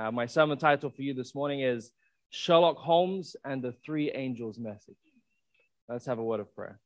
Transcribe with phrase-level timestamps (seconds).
[0.00, 1.90] Uh, my sermon title for you this morning is
[2.30, 4.96] Sherlock Holmes and the Three Angels Message.
[5.90, 6.80] Let's have a word of prayer.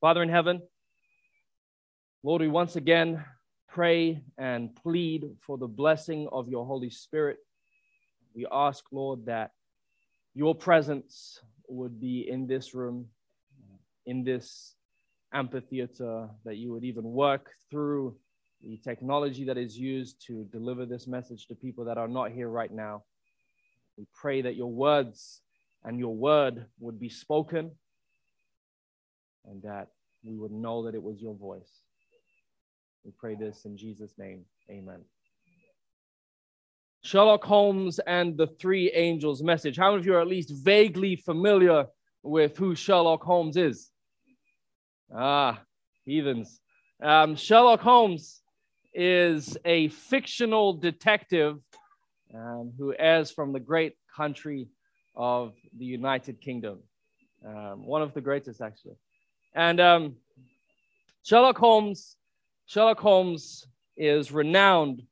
[0.00, 0.62] Father in heaven,
[2.22, 3.24] Lord, we once again
[3.66, 7.38] pray and plead for the blessing of your Holy Spirit.
[8.32, 9.50] We ask, Lord, that
[10.36, 13.08] your presence would be in this room,
[14.06, 14.76] in this
[15.32, 18.14] amphitheater, that you would even work through
[18.62, 22.48] the technology that is used to deliver this message to people that are not here
[22.48, 23.04] right now.
[23.96, 25.40] We pray that your words
[25.84, 27.70] and your word would be spoken
[29.44, 29.88] and that
[30.24, 31.82] we would know that it was your voice.
[33.04, 34.44] We pray this in Jesus' name.
[34.70, 35.00] Amen.
[37.02, 39.76] Sherlock Holmes and the Three Angels message.
[39.76, 41.86] How many of you are at least vaguely familiar
[42.22, 43.90] with who Sherlock Holmes is?
[45.14, 45.62] Ah,
[46.04, 46.60] heathens.
[47.02, 48.42] Um, Sherlock Holmes
[49.00, 51.56] is a fictional detective
[52.34, 54.68] um, who is from the great country
[55.14, 56.80] of the United Kingdom.
[57.46, 58.96] Um, one of the greatest, actually.
[59.54, 60.16] And um,
[61.22, 62.16] Sherlock Holmes,
[62.66, 65.02] Sherlock Holmes is renowned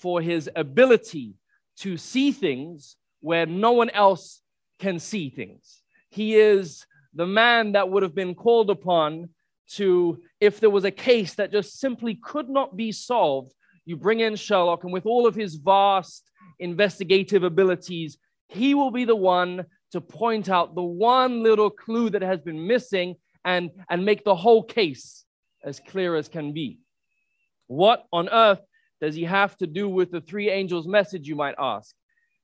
[0.00, 1.34] for his ability
[1.80, 4.40] to see things where no one else
[4.78, 5.82] can see things.
[6.08, 9.28] He is the man that would have been called upon
[9.72, 13.52] to, if there was a case that just simply could not be solved,
[13.84, 19.04] you bring in Sherlock, and with all of his vast investigative abilities, he will be
[19.04, 24.04] the one to point out the one little clue that has been missing and, and
[24.04, 25.24] make the whole case
[25.64, 26.78] as clear as can be.
[27.66, 28.60] What on earth
[29.00, 31.94] does he have to do with the three angels' message, you might ask?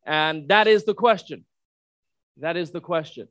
[0.07, 1.45] And that is the question.
[2.39, 3.29] That is the question.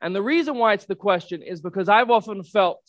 [0.00, 2.82] And the reason why it's the question is because I've often felt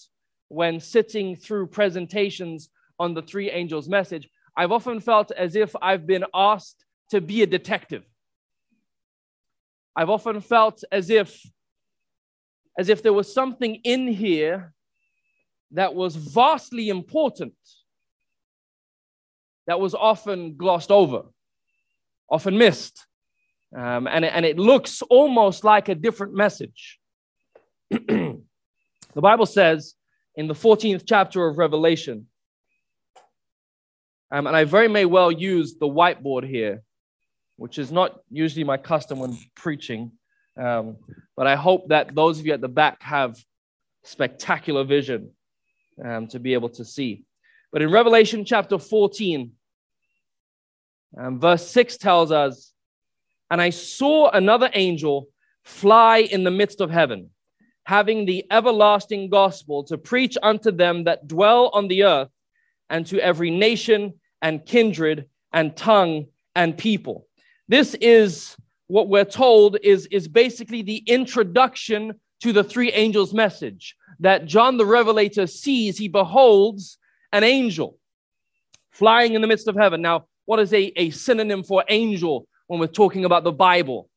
[0.51, 6.05] when sitting through presentations on the three angels' message, I've often felt as if I've
[6.05, 8.03] been asked to be a detective.
[9.95, 11.41] I've often felt as if
[12.77, 14.73] as if there was something in here
[15.71, 17.53] that was vastly important
[19.67, 21.23] that was often glossed over,
[22.29, 23.05] often missed.
[23.75, 26.99] Um, and, and it looks almost like a different message.
[27.89, 28.41] the
[29.15, 29.95] Bible says
[30.35, 32.27] in the 14th chapter of Revelation.
[34.31, 36.83] Um, and I very may well use the whiteboard here,
[37.57, 40.11] which is not usually my custom when preaching.
[40.57, 40.97] Um,
[41.35, 43.37] but I hope that those of you at the back have
[44.03, 45.31] spectacular vision
[46.03, 47.25] um, to be able to see.
[47.71, 49.51] But in Revelation chapter 14,
[51.17, 52.73] um, verse 6 tells us,
[53.49, 55.27] And I saw another angel
[55.63, 57.29] fly in the midst of heaven
[57.91, 62.29] having the everlasting gospel to preach unto them that dwell on the earth
[62.89, 66.25] and to every nation and kindred and tongue
[66.55, 67.27] and people.
[67.67, 68.55] This is
[68.87, 74.77] what we're told is, is basically the introduction to the three angels' message that John
[74.77, 75.97] the Revelator sees.
[75.97, 76.97] He beholds
[77.33, 77.97] an angel
[78.91, 80.01] flying in the midst of heaven.
[80.01, 84.07] Now, what is a, a synonym for angel when we're talking about the Bible?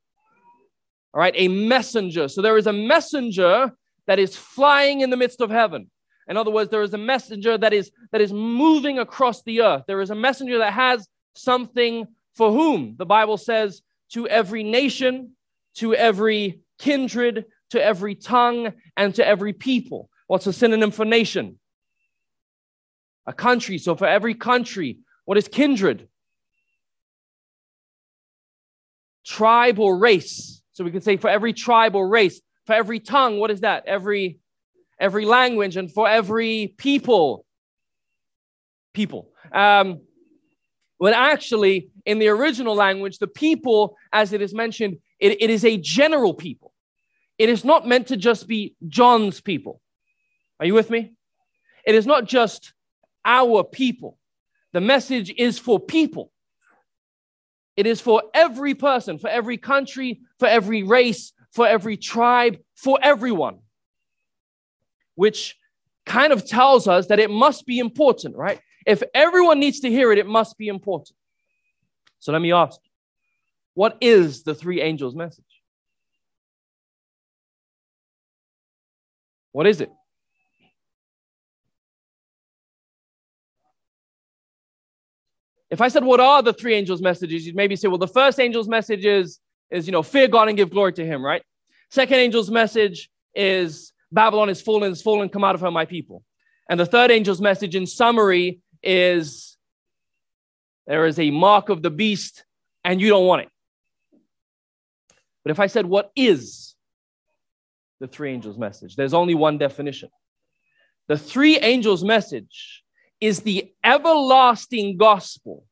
[1.15, 2.27] All right, a messenger.
[2.27, 3.71] So there is a messenger
[4.05, 5.89] that is flying in the midst of heaven.
[6.27, 9.83] In other words, there is a messenger that is that is moving across the earth.
[9.87, 13.81] There is a messenger that has something for whom the Bible says
[14.11, 15.31] to every nation,
[15.75, 20.09] to every kindred, to every tongue, and to every people.
[20.27, 21.59] What's a synonym for nation?
[23.25, 23.77] A country.
[23.77, 26.09] So for every country, what is kindred?
[29.25, 30.61] Tribe or race.
[30.75, 33.85] So we can say for every tribe or race, for every tongue, what is that?
[33.87, 34.39] Every
[34.99, 37.45] every language, and for every people.
[38.93, 39.29] People.
[39.53, 40.01] Um,
[40.99, 45.63] but actually, in the original language, the people, as it is mentioned, it, it is
[45.63, 46.73] a general people.
[47.37, 49.81] It is not meant to just be John's people.
[50.59, 51.13] Are you with me?
[51.85, 52.73] It is not just
[53.23, 54.17] our people.
[54.73, 56.31] The message is for people.
[57.77, 62.99] It is for every person, for every country, for every race, for every tribe, for
[63.01, 63.59] everyone.
[65.15, 65.55] Which
[66.05, 68.59] kind of tells us that it must be important, right?
[68.85, 71.17] If everyone needs to hear it, it must be important.
[72.19, 72.79] So let me ask
[73.73, 75.43] what is the three angels' message?
[79.51, 79.89] What is it?
[85.69, 87.45] If I said, What are the three angels' messages?
[87.45, 89.39] You'd maybe say, Well, the first angel's message is,
[89.71, 91.43] is you know, fear God and give glory to him, right?
[91.89, 96.23] Second angel's message is Babylon is fallen, is fallen, come out of her, my people.
[96.69, 99.57] And the third angel's message, in summary, is
[100.87, 102.45] there is a mark of the beast
[102.83, 103.49] and you don't want it.
[105.43, 106.75] But if I said, What is
[107.99, 108.95] the three angels' message?
[108.95, 110.09] There's only one definition.
[111.07, 112.83] The three angels' message
[113.21, 115.65] is the everlasting gospel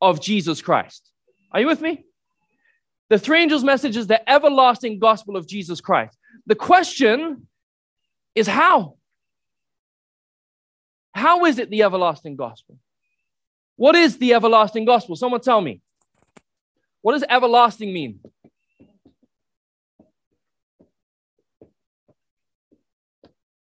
[0.00, 1.10] of Jesus Christ.
[1.52, 2.04] Are you with me?
[3.10, 6.16] The three angels' message is the everlasting gospel of Jesus Christ.
[6.46, 7.46] The question
[8.34, 8.96] is how?
[11.14, 12.78] How is it the everlasting gospel?
[13.76, 15.16] What is the everlasting gospel?
[15.16, 15.80] Someone tell me.
[17.00, 18.20] What does everlasting mean?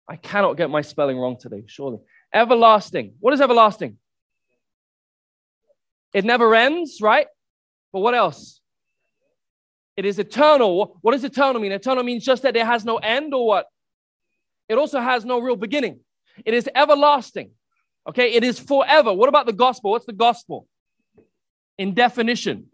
[0.10, 2.00] I cannot get my spelling wrong today, surely.
[2.34, 3.14] Everlasting.
[3.20, 3.98] What is everlasting?
[6.14, 7.28] It never ends, right?
[7.94, 8.59] But what else?
[10.00, 10.98] It is eternal.
[11.02, 11.74] What does eternal mean?
[11.74, 13.66] Eternal means just that it has no end or what?
[14.70, 16.00] It also has no real beginning.
[16.46, 17.52] It is everlasting.
[18.08, 19.12] Okay, it is forever.
[19.12, 19.92] What about the gospel?
[19.92, 20.70] What's the gospel?
[21.78, 22.68] In definition.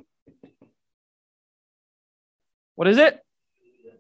[2.76, 3.20] What is it?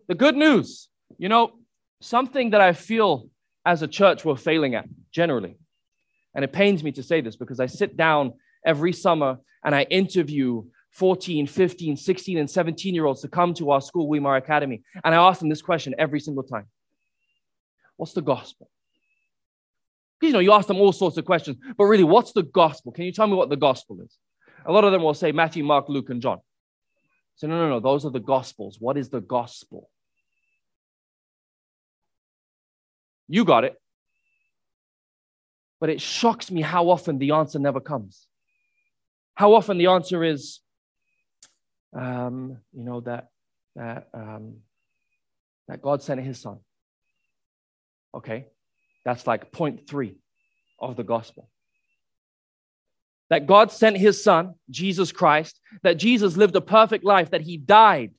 [0.08, 0.88] The good news.
[1.18, 1.54] You know,
[2.02, 3.28] something that I feel
[3.66, 5.58] as a church we're failing at generally.
[6.36, 8.34] And it pains me to say this because I sit down
[8.64, 13.72] every summer and I interview 14, 15, 16, and 17 year olds to come to
[13.72, 14.82] our school, Weimar Academy.
[15.04, 16.68] And I ask them this question every single time
[17.98, 18.70] What's the gospel?
[20.22, 22.92] You know, you ask them all sorts of questions, but really, what's the gospel?
[22.92, 24.18] Can you tell me what the gospel is?
[24.66, 26.40] A lot of them will say Matthew, Mark, Luke, and John.
[27.36, 28.78] So, no, no, no, those are the gospels.
[28.80, 29.90] What is the gospel?
[33.28, 33.76] You got it.
[35.80, 38.26] But it shocks me how often the answer never comes.
[39.36, 40.62] How often the answer is,
[41.96, 43.30] um, you know, that,
[43.76, 44.58] that, um,
[45.68, 46.60] that God sent his son.
[48.14, 48.48] Okay,
[49.04, 50.18] that's like point three
[50.80, 51.50] of the gospel.
[53.30, 57.58] That God sent his son, Jesus Christ, that Jesus lived a perfect life, that he
[57.58, 58.12] died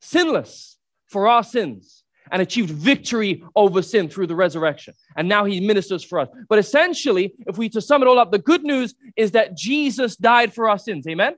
[0.00, 0.76] sinless
[1.06, 4.94] for our sins and achieved victory over sin through the resurrection.
[5.16, 6.28] And now he ministers for us.
[6.48, 10.16] But essentially, if we to sum it all up, the good news is that Jesus
[10.16, 11.06] died for our sins.
[11.06, 11.34] Amen?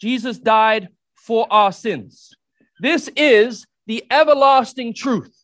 [0.00, 2.30] Jesus died for our sins.
[2.80, 5.36] This is the everlasting truth.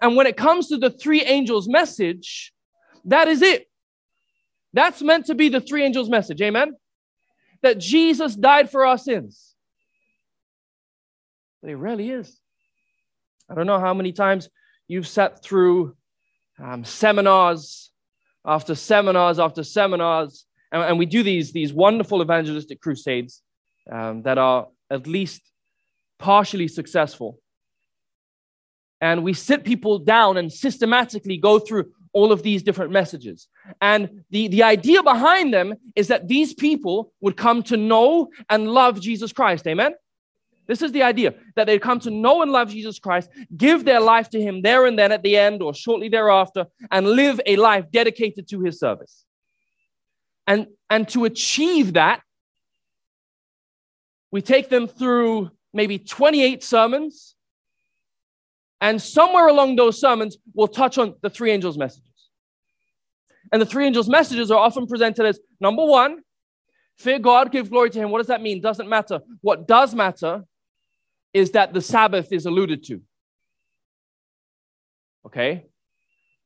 [0.00, 2.52] And when it comes to the three angels' message,
[3.04, 3.68] that is it.
[4.72, 6.40] That's meant to be the three angels' message.
[6.42, 6.74] Amen?
[7.62, 9.54] That Jesus died for our sins.
[11.60, 12.38] But it really is.
[13.50, 14.48] I don't know how many times
[14.86, 15.96] you've sat through
[16.62, 17.90] um, seminars
[18.44, 23.42] after seminars after seminars, and, and, we do these, these wonderful evangelistic crusades
[23.90, 25.42] um, that are at least
[26.18, 27.38] partially successful
[29.00, 33.48] and we sit people down and systematically go through all of these different messages.
[33.80, 38.72] And the, the idea behind them is that these people would come to know and
[38.72, 39.66] love Jesus Christ.
[39.66, 39.94] Amen?
[40.66, 44.00] This is the idea that they come to know and love Jesus Christ, give their
[44.00, 47.56] life to Him there and then at the end or shortly thereafter, and live a
[47.56, 49.24] life dedicated to His service.
[50.48, 52.22] And, and to achieve that,
[54.32, 57.36] we take them through maybe 28 sermons
[58.80, 62.04] and somewhere along those sermons, we'll touch on the three angels' messages.
[63.52, 66.20] And the three angels' messages are often presented as number one,
[66.96, 68.10] fear God, give glory to Him.
[68.10, 68.60] What does that mean?
[68.60, 69.20] Doesn't matter.
[69.40, 70.44] What does matter
[71.32, 73.02] is that the Sabbath is alluded to.
[75.26, 75.66] Okay?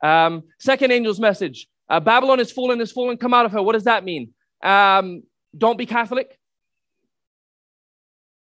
[0.03, 3.63] Um, second angel's message uh, Babylon is fallen, is fallen, come out of her.
[3.63, 4.33] What does that mean?
[4.63, 5.25] Um,
[5.57, 6.39] don't be Catholic.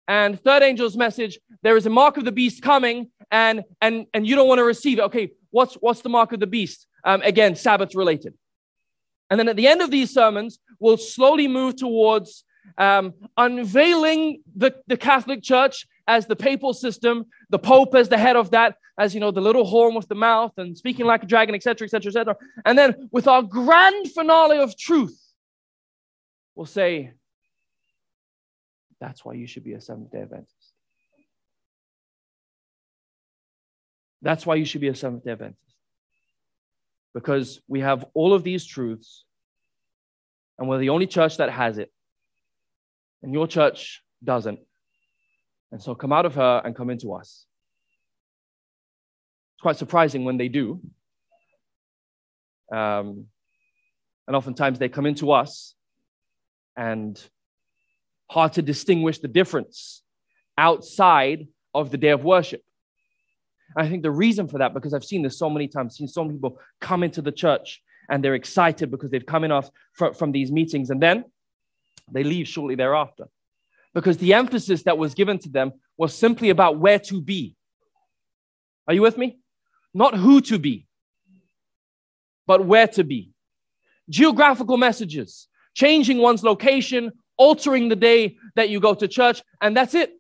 [0.08, 4.28] And third angel's message there is a mark of the beast coming, and and and
[4.28, 5.04] you don't want to receive it.
[5.04, 6.88] Okay, what's what's the mark of the beast?
[7.04, 8.34] Um, again, Sabbath related.
[9.30, 12.45] And then at the end of these sermons, we'll slowly move towards
[12.78, 18.36] um, unveiling the, the Catholic Church as the papal system, the Pope as the head
[18.36, 21.26] of that, as you know, the little horn with the mouth and speaking like a
[21.26, 22.36] dragon, etc., etc., etc.
[22.64, 25.20] And then with our grand finale of truth,
[26.56, 27.12] we'll say,
[29.00, 30.74] that's why you should be a Seventh day Adventist.
[34.22, 35.60] That's why you should be a Seventh day Adventist.
[37.14, 39.26] Because we have all of these truths,
[40.58, 41.92] and we're the only church that has it,
[43.26, 44.60] and your church doesn't.
[45.72, 47.48] And so come out of her and come into us.
[49.56, 50.80] It's quite surprising when they do.
[52.72, 53.26] Um,
[54.28, 55.74] and oftentimes they come into us
[56.78, 57.22] and
[58.30, 60.04] hard to distinguish the difference
[60.58, 62.62] outside of the day of worship.
[63.76, 66.24] I think the reason for that, because I've seen this so many times, seen so
[66.24, 70.14] many people come into the church and they're excited because they've come in off from,
[70.14, 70.92] from these meetings.
[70.92, 71.26] And then
[72.12, 73.26] they leave shortly thereafter
[73.94, 77.56] because the emphasis that was given to them was simply about where to be.
[78.88, 79.40] Are you with me?
[79.94, 80.88] Not who to be,
[82.46, 83.32] but where to be.
[84.10, 89.96] Geographical messages, changing one's location, altering the day that you go to church, and that's
[89.96, 90.12] it.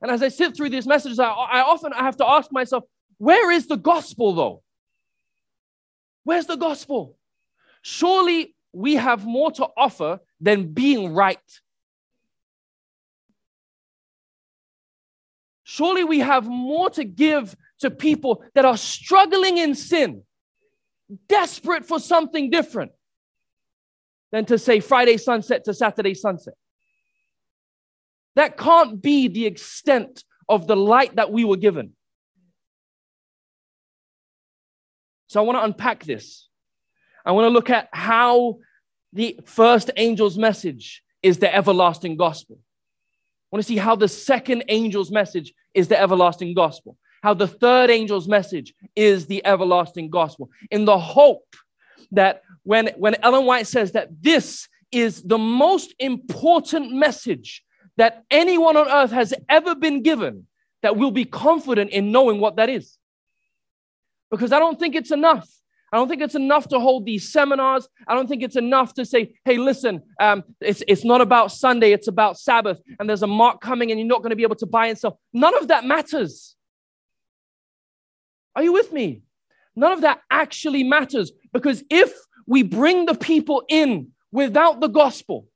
[0.00, 2.84] And as I sit through these messages, I, I often I have to ask myself,
[3.16, 4.62] where is the gospel though?
[6.22, 7.16] Where's the gospel?
[7.82, 11.38] Surely we have more to offer than being right.
[15.64, 20.22] Surely we have more to give to people that are struggling in sin,
[21.28, 22.92] desperate for something different,
[24.32, 26.54] than to say Friday sunset to Saturday sunset.
[28.36, 31.92] That can't be the extent of the light that we were given.
[35.28, 36.47] So I want to unpack this.
[37.28, 38.58] I want to look at how
[39.12, 42.58] the first angel's message is the everlasting gospel.
[42.58, 46.96] I want to see how the second angel's message is the everlasting gospel.
[47.22, 50.48] How the third angel's message is the everlasting gospel.
[50.70, 51.54] In the hope
[52.12, 57.62] that when, when Ellen White says that this is the most important message
[57.98, 60.46] that anyone on earth has ever been given,
[60.80, 62.96] that we'll be confident in knowing what that is.
[64.30, 65.46] Because I don't think it's enough.
[65.92, 67.88] I don't think it's enough to hold these seminars.
[68.06, 71.92] I don't think it's enough to say, hey, listen, um, it's, it's not about Sunday,
[71.92, 74.56] it's about Sabbath, and there's a mark coming and you're not going to be able
[74.56, 75.18] to buy and sell.
[75.32, 76.56] None of that matters.
[78.54, 79.22] Are you with me?
[79.76, 82.12] None of that actually matters because if
[82.46, 85.46] we bring the people in without the gospel,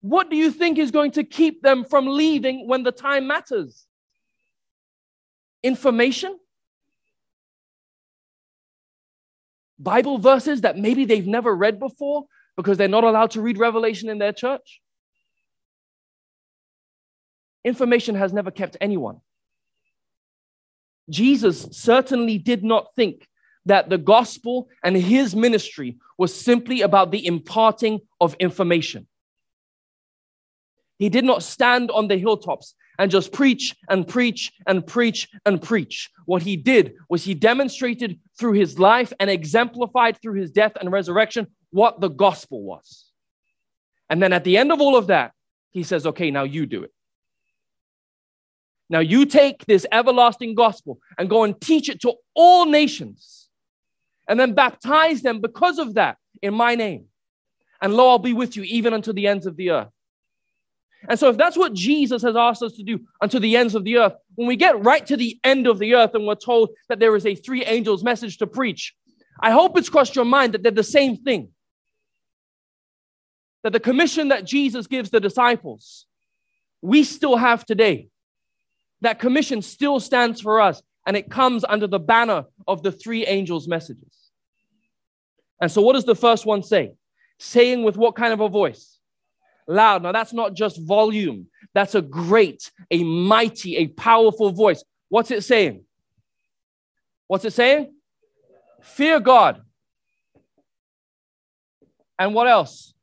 [0.00, 3.86] what do you think is going to keep them from leaving when the time matters?
[5.62, 6.38] Information?
[9.78, 12.24] Bible verses that maybe they've never read before
[12.56, 14.80] because they're not allowed to read Revelation in their church?
[17.64, 19.20] Information has never kept anyone.
[21.10, 23.28] Jesus certainly did not think
[23.66, 29.06] that the gospel and his ministry was simply about the imparting of information.
[30.98, 35.60] He did not stand on the hilltops and just preach and preach and preach and
[35.60, 36.10] preach.
[36.24, 40.90] What he did was he demonstrated through his life and exemplified through his death and
[40.90, 43.10] resurrection what the gospel was.
[44.08, 45.32] And then at the end of all of that,
[45.70, 46.92] he says, Okay, now you do it.
[48.88, 53.48] Now you take this everlasting gospel and go and teach it to all nations
[54.28, 57.06] and then baptize them because of that in my name.
[57.80, 59.88] And lo, I'll be with you even unto the ends of the earth.
[61.08, 63.84] And so, if that's what Jesus has asked us to do unto the ends of
[63.84, 66.70] the earth, when we get right to the end of the earth and we're told
[66.88, 68.94] that there is a three angels message to preach,
[69.40, 71.48] I hope it's crossed your mind that they're the same thing.
[73.62, 76.06] That the commission that Jesus gives the disciples,
[76.82, 78.08] we still have today.
[79.00, 83.26] That commission still stands for us, and it comes under the banner of the three
[83.26, 84.30] angels' messages.
[85.60, 86.94] And so, what does the first one say?
[87.38, 88.95] Saying with what kind of a voice?
[89.66, 90.02] Loud.
[90.02, 94.82] Now, that's not just volume, that's a great, a mighty, a powerful voice.
[95.08, 95.84] What's it saying?
[97.26, 97.92] What's it saying?
[98.82, 99.62] Fear God.
[102.18, 102.94] And what else?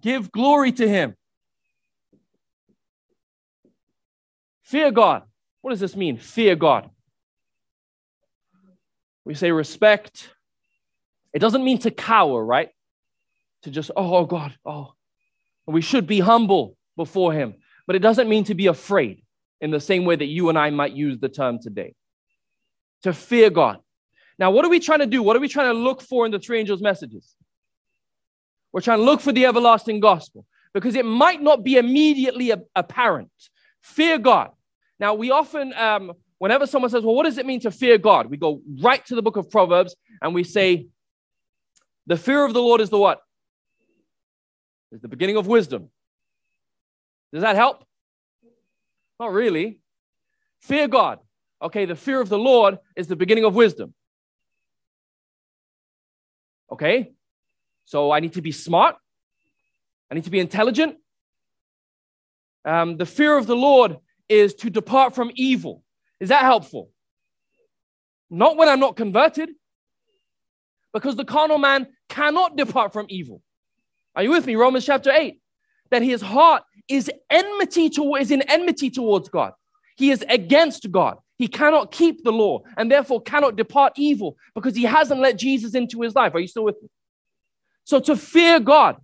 [0.00, 1.16] Give glory to Him.
[4.62, 5.24] Fear God.
[5.62, 6.16] What does this mean?
[6.16, 6.88] Fear God.
[9.24, 10.30] We say respect.
[11.32, 12.70] It doesn't mean to cower, right?
[13.64, 14.94] To just, oh, oh God, oh,
[15.72, 17.54] we should be humble before Him,
[17.86, 19.22] but it doesn't mean to be afraid
[19.60, 21.94] in the same way that you and I might use the term today.
[23.02, 23.78] To fear God.
[24.38, 25.22] Now, what are we trying to do?
[25.22, 27.34] What are we trying to look for in the three angels' messages?
[28.72, 33.30] We're trying to look for the everlasting gospel because it might not be immediately apparent.
[33.82, 34.50] Fear God.
[34.98, 38.26] Now, we often, um, whenever someone says, Well, what does it mean to fear God?
[38.26, 40.88] We go right to the book of Proverbs and we say,
[42.06, 43.20] The fear of the Lord is the what?
[44.92, 45.90] Is the beginning of wisdom.
[47.32, 47.84] Does that help?
[49.18, 49.80] Not really.
[50.60, 51.20] Fear God.
[51.62, 53.94] Okay, the fear of the Lord is the beginning of wisdom.
[56.72, 57.12] Okay,
[57.84, 58.96] so I need to be smart.
[60.10, 60.96] I need to be intelligent.
[62.64, 65.82] Um, the fear of the Lord is to depart from evil.
[66.20, 66.90] Is that helpful?
[68.30, 69.50] Not when I'm not converted,
[70.92, 73.42] because the carnal man cannot depart from evil.
[74.16, 74.56] Are you with me?
[74.56, 75.40] Romans chapter 8.
[75.90, 79.52] That his heart is enmity to, is in enmity towards God.
[79.96, 81.18] He is against God.
[81.38, 85.74] He cannot keep the law and therefore cannot depart evil because he hasn't let Jesus
[85.74, 86.34] into his life.
[86.34, 86.88] Are you still with me?
[87.84, 88.96] So to fear God,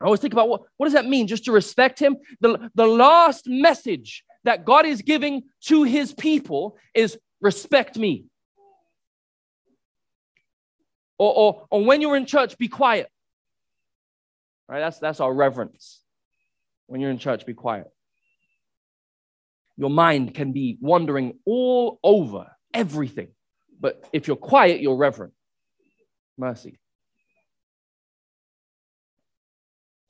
[0.00, 1.26] I always think about what, what does that mean?
[1.26, 2.16] Just to respect him?
[2.40, 8.24] The, the last message that God is giving to his people is respect me.
[11.18, 13.10] Or, or, or when you're in church, be quiet.
[14.70, 14.78] Right?
[14.78, 16.00] That's, that's our reverence.
[16.86, 17.88] When you're in church, be quiet.
[19.76, 23.28] Your mind can be wandering all over everything.
[23.80, 25.32] But if you're quiet, you're reverent.
[26.38, 26.78] Mercy.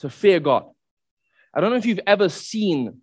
[0.01, 0.65] To fear God.
[1.55, 3.01] I don't know if you've ever seen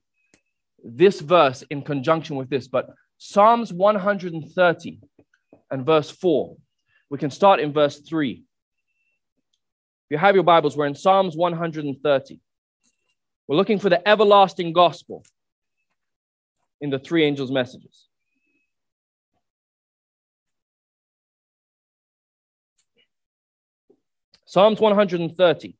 [0.84, 2.88] this verse in conjunction with this, but
[3.18, 5.00] Psalms 130
[5.72, 6.56] and verse 4.
[7.10, 8.44] We can start in verse 3.
[10.08, 12.40] If you have your Bibles, we're in Psalms 130.
[13.46, 15.26] We're looking for the everlasting gospel
[16.80, 18.08] in the three angels' messages.
[24.46, 25.78] Psalms 130.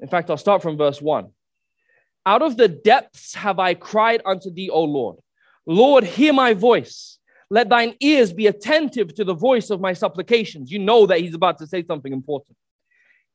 [0.00, 1.28] In fact, I'll start from verse 1.
[2.26, 5.18] Out of the depths have I cried unto thee, O Lord.
[5.64, 7.20] Lord, hear my voice.
[7.50, 10.72] Let thine ears be attentive to the voice of my supplications.
[10.72, 12.56] You know that he's about to say something important.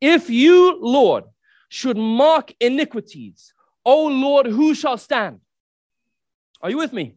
[0.07, 1.23] If you, Lord,
[1.67, 5.39] should mark iniquities, O Lord, who shall stand?
[6.61, 7.15] Are you with me?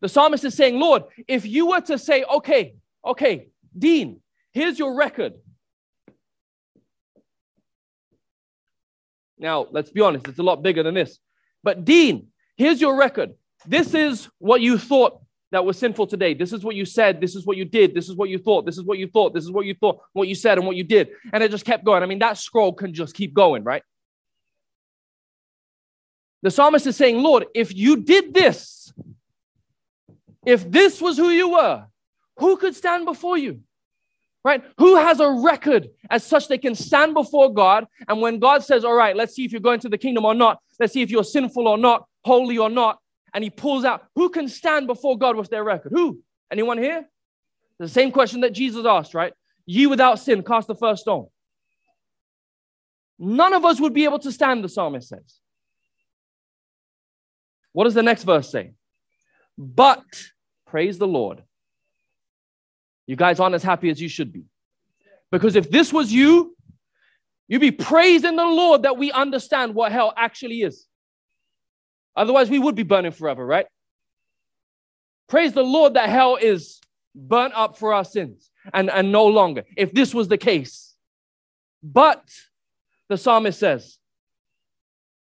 [0.00, 3.46] The psalmist is saying, Lord, if you were to say, okay, okay,
[3.78, 5.34] Dean, here's your record.
[9.38, 11.20] Now, let's be honest, it's a lot bigger than this.
[11.62, 13.34] But, Dean, here's your record.
[13.66, 15.20] This is what you thought
[15.56, 16.34] that was sinful today.
[16.34, 17.18] This is what you said.
[17.18, 17.94] This is what you did.
[17.94, 18.66] This is what you thought.
[18.66, 19.32] This is what you thought.
[19.32, 21.08] This is what you thought, what you said, and what you did.
[21.32, 22.02] And it just kept going.
[22.02, 23.82] I mean, that scroll can just keep going, right?
[26.42, 28.92] The psalmist is saying, Lord, if you did this,
[30.44, 31.86] if this was who you were,
[32.38, 33.60] who could stand before you?
[34.44, 34.62] Right?
[34.76, 37.86] Who has a record as such they can stand before God?
[38.06, 40.34] And when God says, All right, let's see if you're going to the kingdom or
[40.34, 42.98] not, let's see if you're sinful or not, holy or not,
[43.36, 45.92] and he pulls out who can stand before God with their record?
[45.92, 46.20] Who?
[46.50, 47.04] Anyone here?
[47.78, 49.34] The same question that Jesus asked, right?
[49.66, 51.26] Ye without sin, cast the first stone.
[53.18, 55.38] None of us would be able to stand, the psalmist says.
[57.74, 58.72] What does the next verse say?
[59.58, 60.06] But,
[60.66, 61.42] praise the Lord,
[63.06, 64.44] you guys aren't as happy as you should be.
[65.30, 66.56] Because if this was you,
[67.48, 70.86] you'd be praising the Lord that we understand what hell actually is.
[72.16, 73.66] Otherwise, we would be burning forever, right?
[75.28, 76.80] Praise the Lord that hell is
[77.14, 80.94] burnt up for our sins and, and no longer, if this was the case.
[81.82, 82.24] But,
[83.08, 83.98] the psalmist says,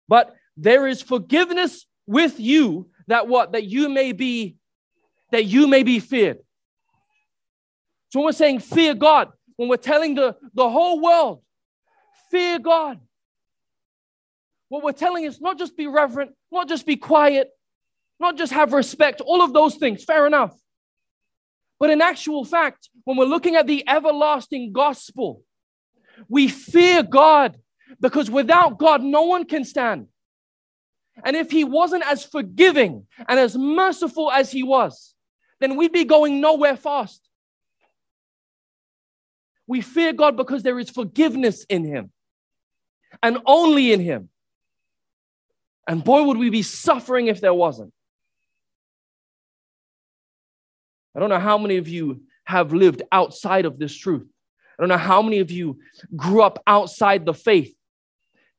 [0.09, 3.53] but there is forgiveness with you that what?
[3.53, 4.57] That you may be,
[5.33, 6.39] that you may be feared.
[8.11, 11.43] So when we're saying fear God, when we're telling the, the whole world,
[12.31, 13.01] fear God,
[14.69, 17.51] what we're telling is not just be reverent, not just be quiet,
[18.21, 20.55] not just have respect, all of those things, fair enough.
[21.79, 25.43] But in actual fact, when we're looking at the everlasting gospel,
[26.29, 27.57] we fear God
[28.01, 30.09] because without God, no one can stand.
[31.25, 35.15] And if He wasn't as forgiving and as merciful as He was,
[35.61, 37.29] then we'd be going nowhere fast.
[39.67, 42.11] We fear God because there is forgiveness in Him
[43.23, 44.31] and only in Him.
[45.89, 47.95] And boy, would we be suffering if there wasn't.
[51.17, 54.29] I don't know how many of you have lived outside of this truth.
[54.79, 55.81] I don't know how many of you
[56.15, 57.75] grew up outside the faith,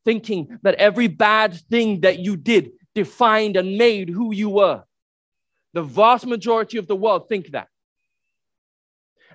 [0.03, 4.83] thinking that every bad thing that you did defined and made who you were.
[5.73, 7.67] The vast majority of the world think that.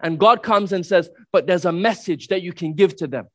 [0.02, 3.28] And God comes and says, But there's a message that you can give to them.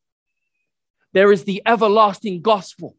[1.14, 2.98] There is the everlasting gospel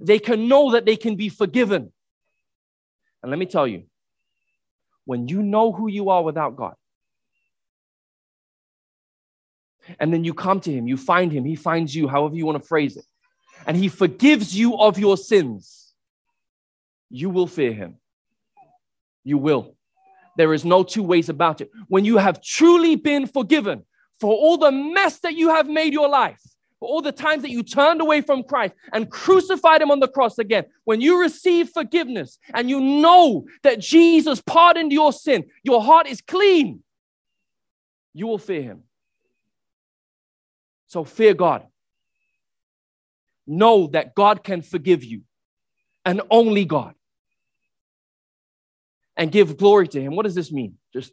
[0.00, 1.92] they can know that they can be forgiven.
[3.22, 3.84] And let me tell you,
[5.04, 6.74] when you know who you are without God,
[10.00, 12.60] and then you come to Him, you find Him, He finds you, however you want
[12.60, 13.04] to phrase it,
[13.66, 15.92] and He forgives you of your sins,
[17.10, 17.96] you will fear Him.
[19.24, 19.76] You will.
[20.36, 21.70] There is no two ways about it.
[21.88, 23.84] When you have truly been forgiven
[24.20, 26.40] for all the mess that you have made your life,
[26.84, 30.06] for all the times that you turned away from Christ and crucified him on the
[30.06, 35.82] cross again, when you receive forgiveness and you know that Jesus pardoned your sin, your
[35.82, 36.82] heart is clean,
[38.12, 38.82] you will fear him.
[40.88, 41.66] So fear God.
[43.46, 45.22] Know that God can forgive you
[46.04, 46.94] and only God.
[49.16, 50.16] and give glory to him.
[50.16, 50.76] What does this mean?
[50.92, 51.12] Just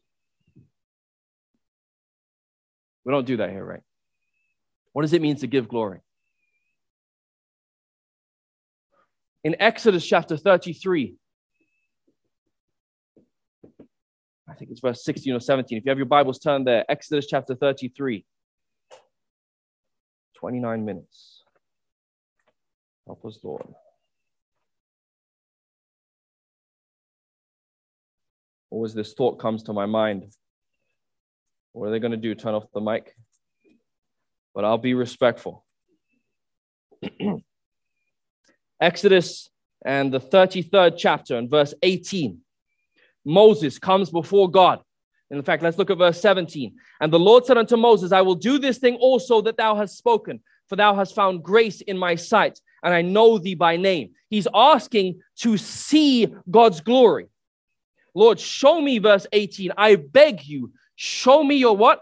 [3.05, 3.81] we don't do that here, right?
[4.93, 5.99] What does it mean to give glory?
[9.43, 11.15] In Exodus chapter 33,
[14.47, 15.77] I think it's verse 16 or 17.
[15.77, 18.25] If you have your Bibles turned there, Exodus chapter 33.
[20.35, 21.43] 29 minutes.
[23.05, 23.63] Help us, Lord.
[28.69, 30.31] Always this thought comes to my mind.
[31.73, 32.35] What are they going to do?
[32.35, 33.15] Turn off the mic?
[34.53, 35.65] But I'll be respectful.
[38.81, 39.49] Exodus
[39.85, 42.39] and the 33rd chapter and verse 18.
[43.25, 44.81] Moses comes before God.
[45.29, 46.75] In fact, let's look at verse 17.
[46.99, 49.97] And the Lord said unto Moses, I will do this thing also that thou hast
[49.97, 54.11] spoken, for thou hast found grace in my sight, and I know thee by name.
[54.29, 57.27] He's asking to see God's glory.
[58.13, 62.01] Lord, show me, verse 18, I beg you, show me your what?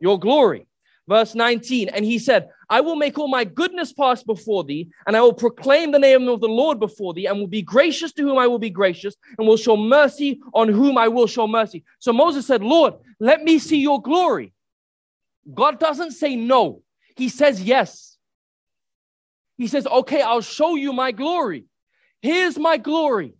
[0.00, 0.66] Your glory.
[1.08, 5.16] Verse 19, and he said, I will make all my goodness pass before thee, and
[5.16, 8.22] I will proclaim the name of the Lord before thee, and will be gracious to
[8.22, 11.84] whom I will be gracious, and will show mercy on whom I will show mercy.
[12.00, 14.52] So Moses said, Lord, let me see your glory.
[15.54, 16.82] God doesn't say no,
[17.14, 18.16] he says yes.
[19.56, 21.66] He says, Okay, I'll show you my glory.
[22.20, 23.34] Here's my glory.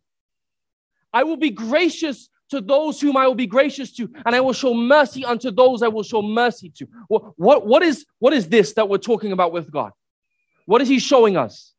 [1.12, 4.52] I will be gracious to those whom I will be gracious to, and I will
[4.52, 6.86] show mercy unto those I will show mercy to.
[7.08, 9.92] What, what, what, is, what is this that we're talking about with God?
[10.66, 11.72] What is He showing us?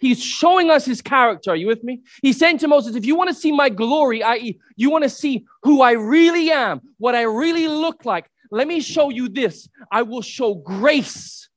[0.00, 1.50] He's showing us His character.
[1.50, 2.02] Are you with me?
[2.22, 5.10] He's saying to Moses, if you want to see my glory, i.e., you want to
[5.10, 9.68] see who I really am, what I really look like, let me show you this.
[9.92, 11.48] I will show grace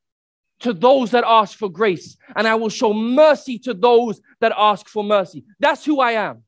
[0.59, 4.87] to those that ask for grace, and I will show mercy to those that ask
[4.87, 5.43] for mercy.
[5.59, 6.43] That's who I am.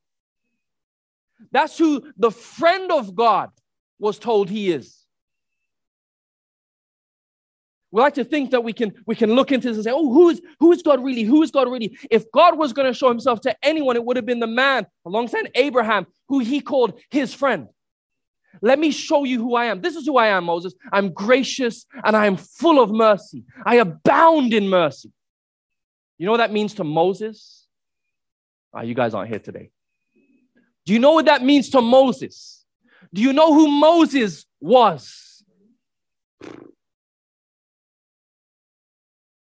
[1.52, 3.50] That's who the friend of God
[4.00, 5.06] was told he is.
[7.92, 10.12] We like to think that we can we can look into this and say, oh,
[10.12, 11.24] who is who is God really?
[11.24, 11.98] Who is God really?
[12.12, 14.86] If God was going to show himself to anyone, it would have been the man
[15.06, 17.70] alongside Abraham, who he called his friend.
[18.62, 19.82] Let me show you who I am.
[19.82, 20.74] This is who I am, Moses.
[20.92, 23.46] I'm gracious and I am full of mercy.
[23.66, 25.12] I abound in mercy.
[26.18, 27.66] You know what that means to Moses?
[28.74, 29.72] Ah, you guys aren't here today.
[30.86, 32.64] Do you know what that means to Moses?
[33.14, 35.44] Do you know who Moses was?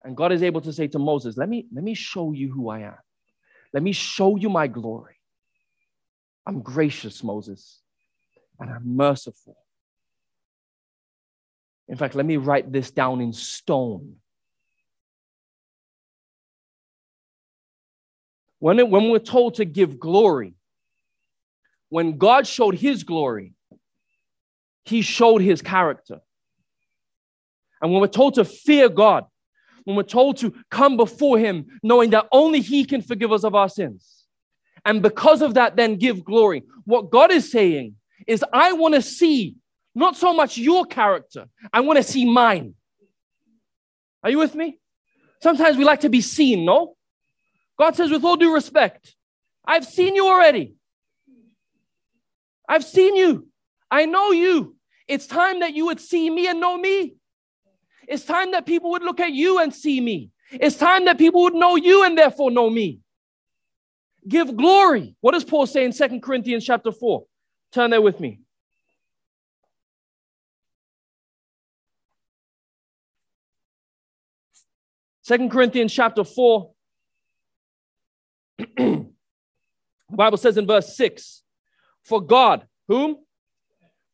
[0.03, 2.69] And God is able to say to Moses, let me, let me show you who
[2.69, 2.97] I am.
[3.73, 5.17] Let me show you my glory.
[6.47, 7.81] I'm gracious, Moses,
[8.59, 9.57] and I'm merciful.
[11.87, 14.17] In fact, let me write this down in stone.
[18.59, 20.55] When, it, when we're told to give glory,
[21.91, 23.53] when God showed his glory,
[24.85, 26.21] he showed his character.
[27.83, 29.27] And when we're told to fear God,
[29.85, 33.55] when we're told to come before him, knowing that only he can forgive us of
[33.55, 34.25] our sins,
[34.85, 36.63] and because of that, then give glory.
[36.85, 39.57] What God is saying is, I want to see
[39.95, 42.75] not so much your character, I want to see mine.
[44.23, 44.79] Are you with me?
[45.43, 46.97] Sometimes we like to be seen, no?
[47.79, 49.17] God says, with all due respect,
[49.65, 50.75] I've seen you already.
[52.71, 53.49] I've seen you.
[53.91, 54.77] I know you.
[55.09, 57.17] It's time that you would see me and know me.
[58.07, 60.31] It's time that people would look at you and see me.
[60.53, 63.01] It's time that people would know you and therefore know me.
[64.29, 65.17] Give glory.
[65.21, 67.25] What does Paul say in Second Corinthians chapter 4?
[67.73, 68.39] Turn there with me.
[75.23, 76.71] Second Corinthians chapter 4.
[78.77, 79.07] the
[80.09, 81.43] Bible says in verse 6
[82.05, 83.17] for God, whom?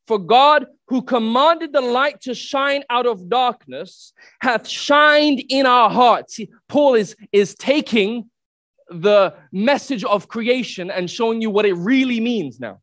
[0.07, 5.89] For God, who commanded the light to shine out of darkness, hath shined in our
[5.89, 6.35] hearts.
[6.35, 8.29] See, Paul is, is taking
[8.89, 12.79] the message of creation and showing you what it really means now.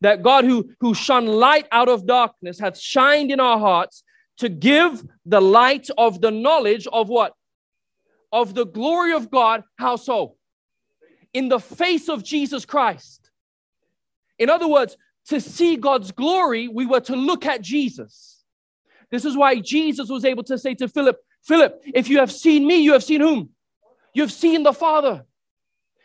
[0.00, 4.02] That God, who, who shone light out of darkness, hath shined in our hearts
[4.38, 7.32] to give the light of the knowledge of what?
[8.32, 9.62] Of the glory of God.
[9.78, 10.36] How so?
[11.32, 13.25] In the face of Jesus Christ.
[14.38, 14.96] In other words,
[15.28, 18.44] to see God's glory, we were to look at Jesus.
[19.10, 22.66] This is why Jesus was able to say to Philip, Philip, if you have seen
[22.66, 23.50] me, you have seen whom?
[24.14, 25.24] You have seen the Father.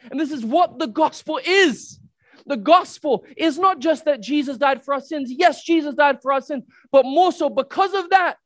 [0.10, 2.00] And this is what the gospel is.
[2.46, 5.32] The gospel is not just that Jesus died for our sins.
[5.32, 8.38] Yes, Jesus died for our sins, but more so because of that,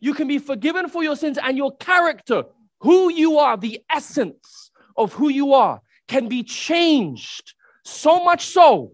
[0.00, 2.44] you can be forgiven for your sins and your character,
[2.80, 7.54] who you are, the essence of who you are, can be changed
[7.84, 8.92] so much so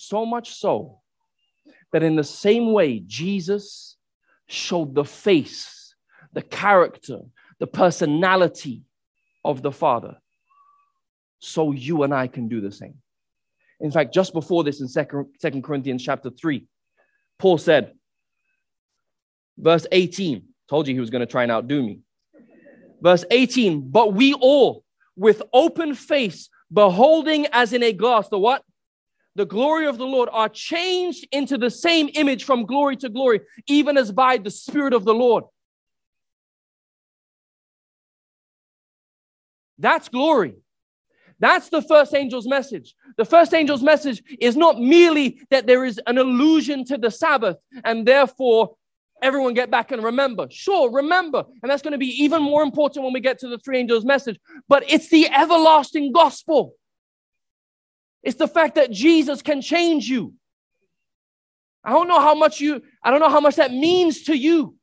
[0.00, 1.00] So much so
[1.92, 3.96] that in the same way Jesus
[4.46, 5.94] showed the face,
[6.32, 7.18] the character,
[7.58, 8.82] the personality
[9.44, 10.16] of the Father,
[11.38, 12.94] so you and I can do the same.
[13.78, 16.66] In fact, just before this in Second, Corinthians chapter 3,
[17.38, 17.92] Paul said,
[19.58, 22.00] verse 18, told you he was going to try and outdo me.
[23.02, 24.84] Verse 18, but we all,
[25.16, 28.62] with open face, beholding as in a glass, the what?
[29.40, 33.40] The glory of the Lord are changed into the same image from glory to glory,
[33.66, 35.44] even as by the Spirit of the Lord.
[39.78, 40.56] That's glory.
[41.38, 42.94] That's the first angel's message.
[43.16, 47.56] The first angel's message is not merely that there is an allusion to the Sabbath
[47.82, 48.74] and therefore
[49.22, 50.48] everyone get back and remember.
[50.50, 51.46] Sure, remember.
[51.62, 54.04] And that's going to be even more important when we get to the three angels'
[54.04, 54.38] message.
[54.68, 56.74] But it's the everlasting gospel.
[58.22, 60.34] It's the fact that Jesus can change you.
[61.82, 64.76] I don't know how much you, I don't know how much that means to you.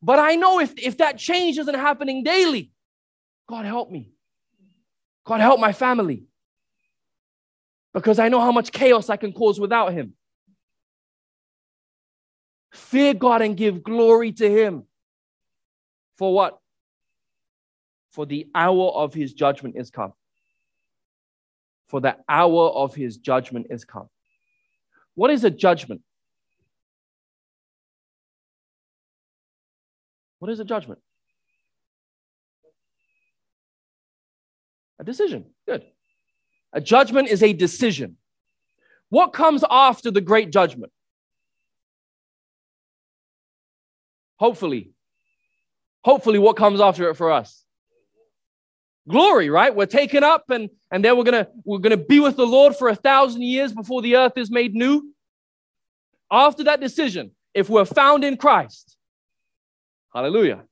[0.00, 2.70] But I know if, if that change isn't happening daily,
[3.48, 4.12] God help me.
[5.24, 6.24] God help my family.
[7.92, 10.14] Because I know how much chaos I can cause without Him.
[12.72, 14.84] Fear God and give glory to Him.
[16.18, 16.58] For what?
[18.12, 20.12] For the hour of His judgment is come.
[21.88, 24.08] For the hour of His judgment is come.
[25.14, 26.02] What is a judgment?
[30.38, 31.00] What is a judgment?
[34.98, 35.46] A decision.
[35.66, 35.84] Good.
[36.72, 38.16] A judgment is a decision.
[39.08, 40.92] What comes after the great judgment?
[44.36, 44.92] Hopefully.
[46.04, 47.63] Hopefully, what comes after it for us?
[49.08, 49.74] Glory, right?
[49.74, 52.88] We're taken up and, and then we're gonna we're gonna be with the Lord for
[52.88, 55.12] a thousand years before the earth is made new.
[56.30, 58.96] After that decision, if we're found in Christ,
[60.12, 60.62] hallelujah.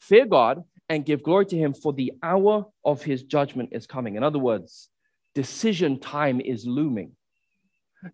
[0.00, 4.16] Fear God and give glory to him, for the hour of his judgment is coming.
[4.16, 4.88] In other words,
[5.34, 7.12] decision time is looming.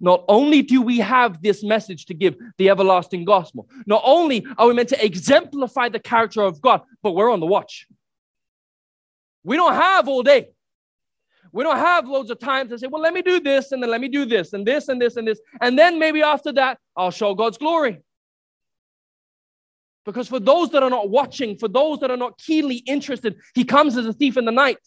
[0.01, 4.66] Not only do we have this message to give the everlasting gospel, not only are
[4.66, 7.87] we meant to exemplify the character of God, but we're on the watch.
[9.44, 10.49] We don't have all day.
[11.53, 13.90] We don't have loads of time to say, well, let me do this, and then
[13.90, 15.40] let me do this, and this, and this, and this.
[15.61, 18.03] And then maybe after that, I'll show God's glory.
[20.05, 23.64] Because for those that are not watching, for those that are not keenly interested, he
[23.64, 24.79] comes as a thief in the night.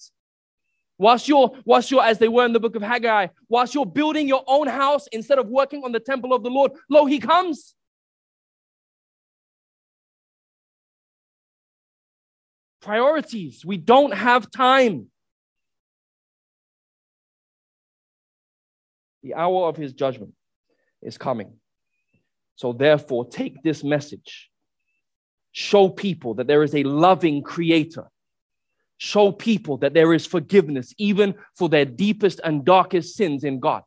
[1.00, 4.28] Whilst you're, whilst you're, as they were in the book of Haggai, whilst you're building
[4.28, 7.74] your own house instead of working on the temple of the Lord, lo, he comes.
[12.82, 13.66] Priorities.
[13.66, 15.08] We don't have time.
[19.24, 20.34] The hour of his judgment
[21.02, 21.54] is coming.
[22.56, 24.50] So, therefore, take this message
[25.52, 28.10] Show people that there is a loving creator.
[29.02, 33.84] Show people that there is forgiveness, even for their deepest and darkest sins in God.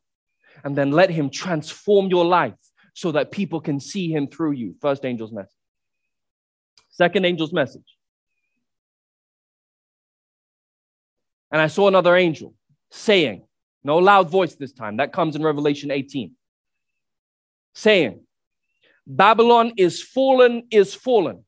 [0.65, 2.55] And then let Him transform your life
[2.95, 4.75] so that people can see Him through you.
[4.81, 5.53] First angel's message.
[6.89, 7.85] Second angel's message.
[11.51, 12.55] And I saw another angel
[12.91, 13.43] saying,
[13.85, 16.33] no loud voice this time, that comes in Revelation 18,
[17.75, 18.21] saying,
[19.07, 21.45] Babylon is fallen, is fallen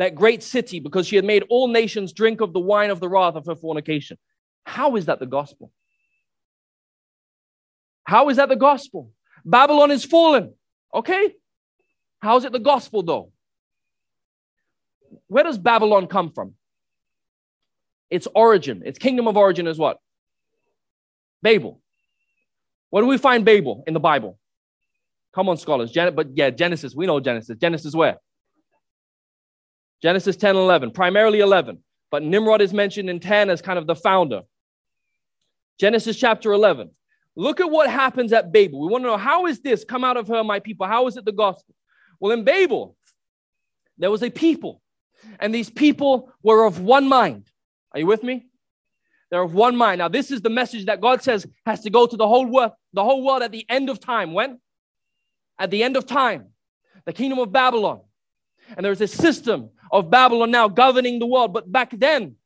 [0.00, 3.08] that great city, because she had made all nations drink of the wine of the
[3.08, 4.16] wrath of her fornication.
[4.64, 5.70] How is that the gospel?
[8.04, 9.10] How is that the gospel?
[9.44, 10.54] Babylon is fallen.
[10.94, 11.34] Okay.
[12.18, 13.30] How is it the gospel though?
[15.26, 16.54] Where does Babylon come from?
[18.08, 19.98] Its origin, its kingdom of origin is what?
[21.42, 21.78] Babel.
[22.88, 24.38] Where do we find Babel in the Bible?
[25.34, 25.92] Come on, scholars.
[25.92, 26.94] Gen- but yeah, Genesis.
[26.94, 27.58] We know Genesis.
[27.58, 28.16] Genesis where?
[30.02, 31.78] Genesis 10 and 11, primarily 11,
[32.10, 34.42] but Nimrod is mentioned in 10 as kind of the founder.
[35.78, 36.90] Genesis chapter 11.
[37.36, 38.80] Look at what happens at Babel.
[38.80, 40.86] We want to know how is this come out of her, my people?
[40.86, 41.74] How is it the gospel?
[42.18, 42.96] Well, in Babel,
[43.96, 44.82] there was a people,
[45.38, 47.48] and these people were of one mind.
[47.92, 48.46] Are you with me?
[49.30, 50.00] They're of one mind.
[50.00, 52.72] Now, this is the message that God says has to go to the whole world,
[52.92, 54.32] the whole world at the end of time.
[54.32, 54.60] When?
[55.58, 56.48] At the end of time,
[57.04, 58.00] the kingdom of Babylon.
[58.76, 61.52] And there's a system of Babylon now governing the world.
[61.52, 62.36] But back then,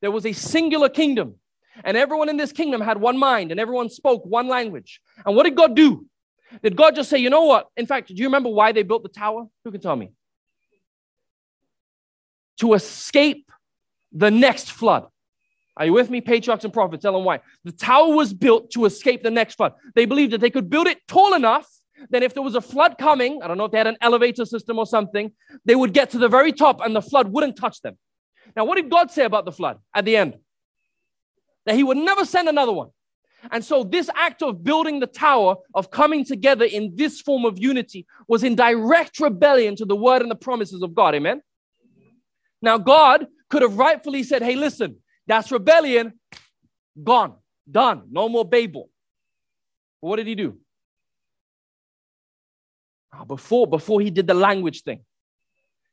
[0.00, 1.36] there was a singular kingdom,
[1.84, 5.00] and everyone in this kingdom had one mind, and everyone spoke one language.
[5.24, 6.06] And what did God do?
[6.62, 7.68] Did God just say, you know what?
[7.76, 9.46] In fact, do you remember why they built the tower?
[9.64, 10.12] Who can tell me?
[12.60, 13.50] To escape
[14.12, 15.08] the next flood.
[15.76, 16.20] Are you with me?
[16.20, 17.42] Patriarchs and prophets, Ellen White.
[17.64, 19.74] The tower was built to escape the next flood.
[19.94, 21.68] They believed that they could build it tall enough
[22.10, 24.44] that if there was a flood coming, I don't know if they had an elevator
[24.44, 25.32] system or something,
[25.64, 27.96] they would get to the very top and the flood wouldn't touch them.
[28.54, 30.36] Now, what did God say about the flood at the end?
[31.64, 32.90] That He would never send another one.
[33.50, 37.58] And so, this act of building the tower, of coming together in this form of
[37.58, 41.14] unity, was in direct rebellion to the word and the promises of God.
[41.14, 41.42] Amen?
[42.62, 46.18] Now, God could have rightfully said, Hey, listen, that's rebellion.
[47.02, 47.34] Gone,
[47.70, 48.88] done, no more Babel.
[50.00, 50.58] But what did He do?
[53.16, 55.00] Ah, before, before He did the language thing,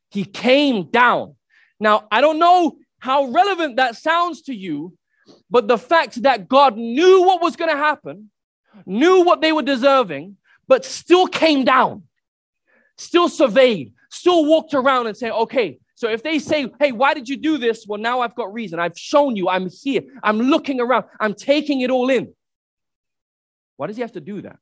[0.10, 1.36] He came down.
[1.80, 4.98] Now, I don't know how relevant that sounds to you
[5.50, 8.30] but the fact that God knew what was going to happen,
[8.86, 12.04] knew what they were deserving, but still came down,
[12.98, 17.30] still surveyed, still walked around and said, okay, so if they say, hey, why did
[17.30, 17.86] you do this?
[17.88, 18.80] Well, now I've got reason.
[18.80, 22.34] I've shown you, I'm here, I'm looking around, I'm taking it all in.
[23.78, 24.58] Why does he have to do that?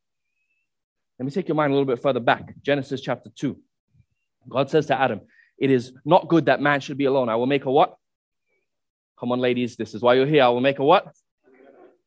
[1.21, 2.55] Let me take your mind a little bit further back.
[2.63, 3.55] Genesis chapter 2.
[4.49, 5.21] God says to Adam,
[5.55, 7.29] It is not good that man should be alone.
[7.29, 7.95] I will make a what?
[9.19, 10.41] Come on, ladies, this is why you're here.
[10.41, 11.13] I will make a what?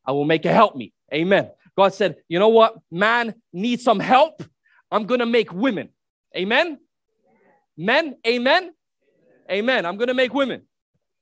[0.05, 0.91] I will make a help me.
[1.13, 1.49] Amen.
[1.77, 2.75] God said, you know what?
[2.91, 4.43] Man needs some help.
[4.91, 5.91] I'm going to make women.
[6.35, 6.77] Amen.
[7.77, 8.73] Men, amen.
[9.49, 9.85] Amen.
[9.85, 10.63] I'm going to make women.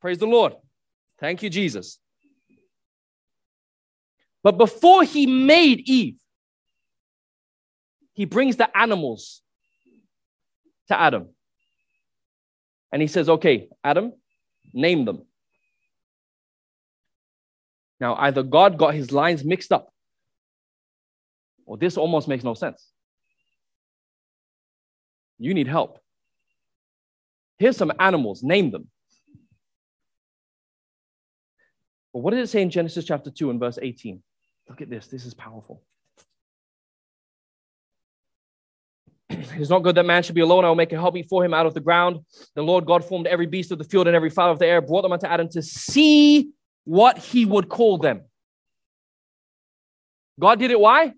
[0.02, 0.54] Praise the Lord.
[1.20, 2.00] Thank you, Jesus.
[4.42, 6.18] But before he made Eve,
[8.14, 9.42] he brings the animals
[10.88, 11.30] to Adam.
[12.92, 14.14] And he says, okay, Adam,
[14.74, 15.24] name them.
[18.00, 19.92] Now, either God got his lines mixed up,
[21.66, 22.88] or this almost makes no sense.
[25.40, 26.00] You need help.
[27.58, 28.90] Here's some animals, name them.
[32.14, 34.22] But what does it say in Genesis chapter 2 and verse 18?
[34.70, 35.08] Look at this.
[35.08, 35.82] This is powerful.
[39.58, 40.66] It's not good that man should be alone.
[40.66, 42.20] I will make a helpmeet for him out of the ground.
[42.56, 44.82] The Lord God formed every beast of the field and every fowl of the air,
[44.82, 46.52] brought them unto Adam to see
[46.86, 48.24] what he would call them.
[50.40, 51.14] God did it why?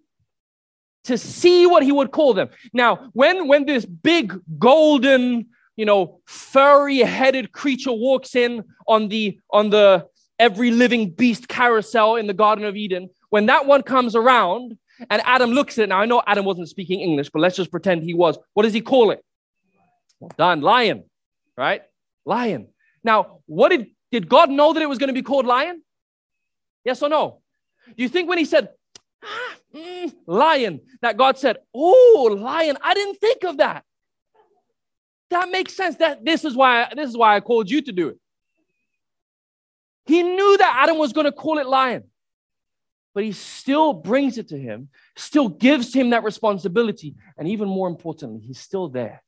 [1.06, 2.50] To see what he would call them.
[2.74, 9.70] Now, when when this big golden, you know, furry-headed creature walks in on the on
[9.70, 14.78] the every living beast carousel in the Garden of Eden, when that one comes around
[15.10, 17.72] and Adam looks at it, now I know Adam wasn't speaking English, but let's just
[17.72, 18.38] pretend he was.
[18.54, 19.24] What does he call it?
[20.20, 21.04] Well done, lion,
[21.58, 21.82] right?
[22.26, 22.68] Lion.
[23.04, 25.82] Now, what did did God know that it was going to be called lion?
[26.86, 27.42] Yes or no?
[27.88, 28.70] Do you think when he said,
[29.24, 33.84] ah, mm, lion, that God said, oh, lion, I didn't think of that.
[35.32, 35.98] That makes sense.
[35.98, 38.20] That this is why this is why I called you to do it.
[40.06, 42.04] He knew that Adam was going to call it lion,
[43.16, 47.88] but he still brings it to him, still gives him that responsibility, and even more
[47.88, 49.24] importantly, he's still there.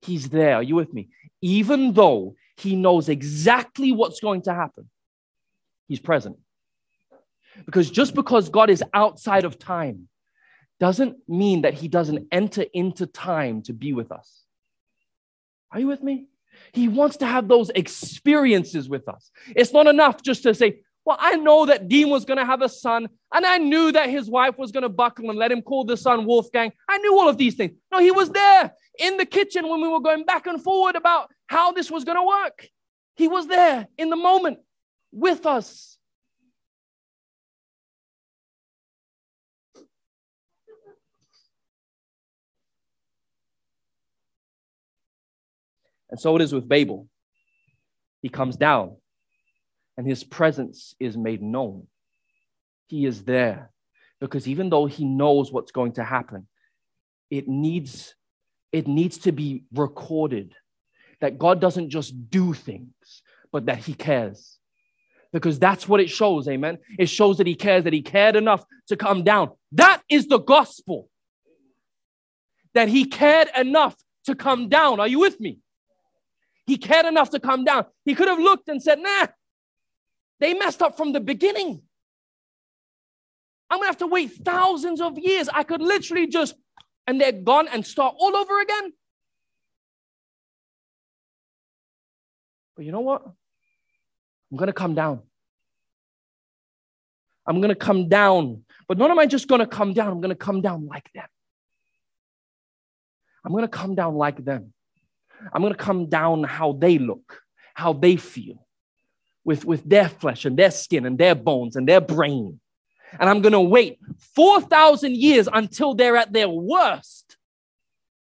[0.00, 0.56] He's there.
[0.56, 1.10] Are you with me?
[1.42, 4.88] Even though he knows exactly what's going to happen.
[5.88, 6.38] He's present.
[7.66, 10.08] Because just because God is outside of time
[10.80, 14.42] doesn't mean that he doesn't enter into time to be with us.
[15.70, 16.28] Are you with me?
[16.72, 19.30] He wants to have those experiences with us.
[19.54, 22.62] It's not enough just to say, well, I know that Dean was going to have
[22.62, 25.60] a son, and I knew that his wife was going to buckle and let him
[25.60, 26.72] call the son Wolfgang.
[26.88, 27.72] I knew all of these things.
[27.92, 31.30] No, he was there in the kitchen when we were going back and forward about
[31.46, 32.68] how this was going to work.
[33.16, 34.58] He was there in the moment
[35.12, 35.98] with us.
[46.10, 47.08] And so it is with Babel.
[48.22, 48.96] He comes down
[49.96, 51.86] and his presence is made known.
[52.88, 53.70] He is there
[54.20, 56.46] because even though he knows what's going to happen,
[57.30, 58.14] it needs,
[58.72, 60.54] it needs to be recorded
[61.20, 63.22] that God doesn't just do things,
[63.52, 64.58] but that he cares.
[65.32, 66.78] Because that's what it shows, amen.
[66.98, 69.50] It shows that he cares, that he cared enough to come down.
[69.72, 71.08] That is the gospel.
[72.74, 75.00] That he cared enough to come down.
[75.00, 75.58] Are you with me?
[76.66, 77.86] He cared enough to come down.
[78.04, 79.26] He could have looked and said, nah,
[80.40, 81.82] they messed up from the beginning.
[83.70, 85.48] I'm gonna have to wait thousands of years.
[85.52, 86.54] I could literally just,
[87.06, 88.92] and they're gone and start all over again.
[92.76, 93.22] But you know what?
[94.50, 95.22] I'm gonna come down.
[97.46, 98.64] I'm gonna come down.
[98.86, 101.26] But not am I just gonna come down, I'm gonna come down like them.
[103.44, 104.72] I'm gonna come down like them.
[105.52, 107.42] I'm gonna come down how they look,
[107.74, 108.63] how they feel.
[109.44, 112.60] With, with their flesh and their skin and their bones and their brain.
[113.18, 113.98] And I'm going to wait
[114.34, 117.36] 4,000 years until they're at their worst.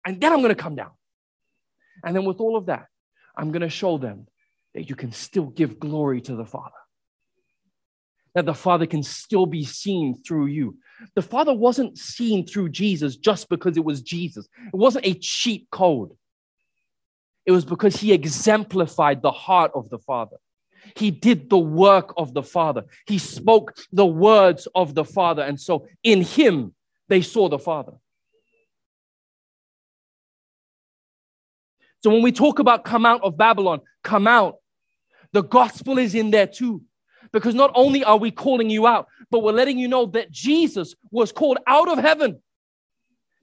[0.06, 0.92] And then I'm going to come down.
[2.04, 2.88] And then with all of that,
[3.36, 4.28] I'm going to show them
[4.74, 6.72] that you can still give glory to the Father.
[8.36, 10.78] That the Father can still be seen through you.
[11.16, 15.68] The Father wasn't seen through Jesus just because it was Jesus, it wasn't a cheat
[15.72, 16.12] code.
[17.46, 20.38] It was because he exemplified the heart of the Father.
[20.96, 22.86] He did the work of the Father.
[23.08, 25.42] He spoke the words of the Father.
[25.42, 26.74] And so in him,
[27.08, 27.94] they saw the Father.
[32.04, 34.58] So when we talk about come out of Babylon, come out,
[35.32, 36.82] the gospel is in there too.
[37.32, 40.94] Because not only are we calling you out, but we're letting you know that Jesus
[41.10, 42.42] was called out of heaven,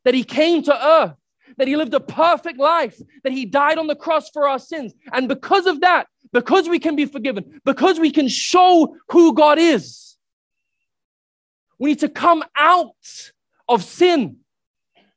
[0.05, 1.15] that he came to earth,
[1.57, 4.95] that he lived a perfect life, that he died on the cross for our sins.
[5.13, 9.59] And because of that, because we can be forgiven, because we can show who God
[9.59, 10.17] is,
[11.79, 13.33] we need to come out
[13.69, 14.37] of sin.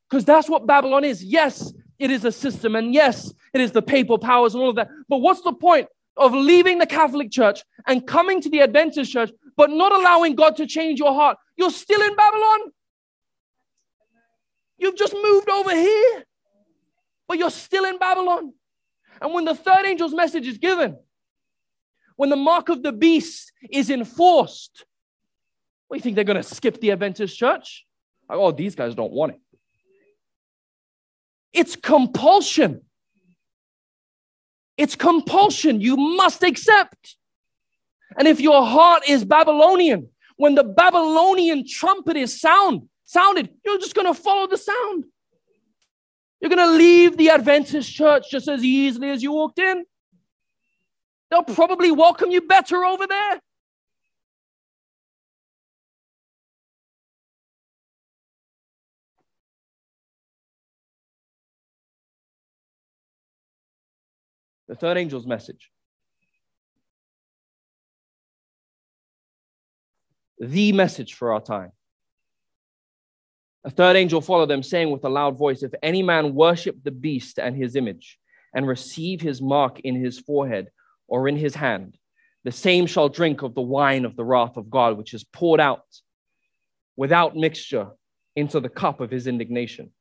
[0.09, 1.23] Because that's what Babylon is.
[1.23, 4.75] Yes, it is a system, and yes, it is the papal powers and all of
[4.75, 4.89] that.
[5.09, 9.31] But what's the point of leaving the Catholic Church and coming to the Adventist Church,
[9.57, 11.37] but not allowing God to change your heart?
[11.57, 12.59] You're still in Babylon.
[14.77, 16.23] You've just moved over here,
[17.27, 18.53] but you're still in Babylon.
[19.23, 20.97] And when the third angel's message is given,
[22.17, 24.85] when the mark of the beast is enforced,
[25.87, 27.85] what do you think they're going to skip the Adventist church?
[28.29, 29.39] Oh, these guys don't want it.
[31.53, 32.81] It's compulsion.
[34.75, 35.79] It's compulsion.
[35.79, 37.15] You must accept.
[38.17, 43.95] And if your heart is Babylonian, when the Babylonian trumpet is sound, sounded, you're just
[43.95, 45.05] going to follow the sound.
[46.43, 49.85] You're going to leave the Adventist church just as easily as you walked in.
[51.31, 53.39] They'll probably welcome you better over there.
[64.67, 65.71] The third angel's message.
[70.39, 71.71] The message for our time.
[73.65, 76.91] A third angel followed them, saying with a loud voice, If any man worship the
[76.91, 78.19] beast and his image,
[78.53, 80.69] and receive his mark in his forehead
[81.07, 81.97] or in his hand,
[82.43, 85.59] the same shall drink of the wine of the wrath of God, which is poured
[85.59, 85.85] out
[86.95, 87.89] without mixture
[88.35, 89.91] into the cup of his indignation.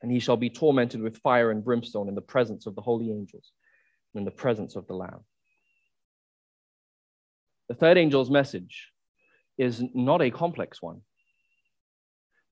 [0.00, 3.10] And he shall be tormented with fire and brimstone in the presence of the holy
[3.10, 3.50] angels
[4.14, 5.24] and in the presence of the Lamb.
[7.68, 8.88] The third angel's message
[9.58, 11.02] is not a complex one.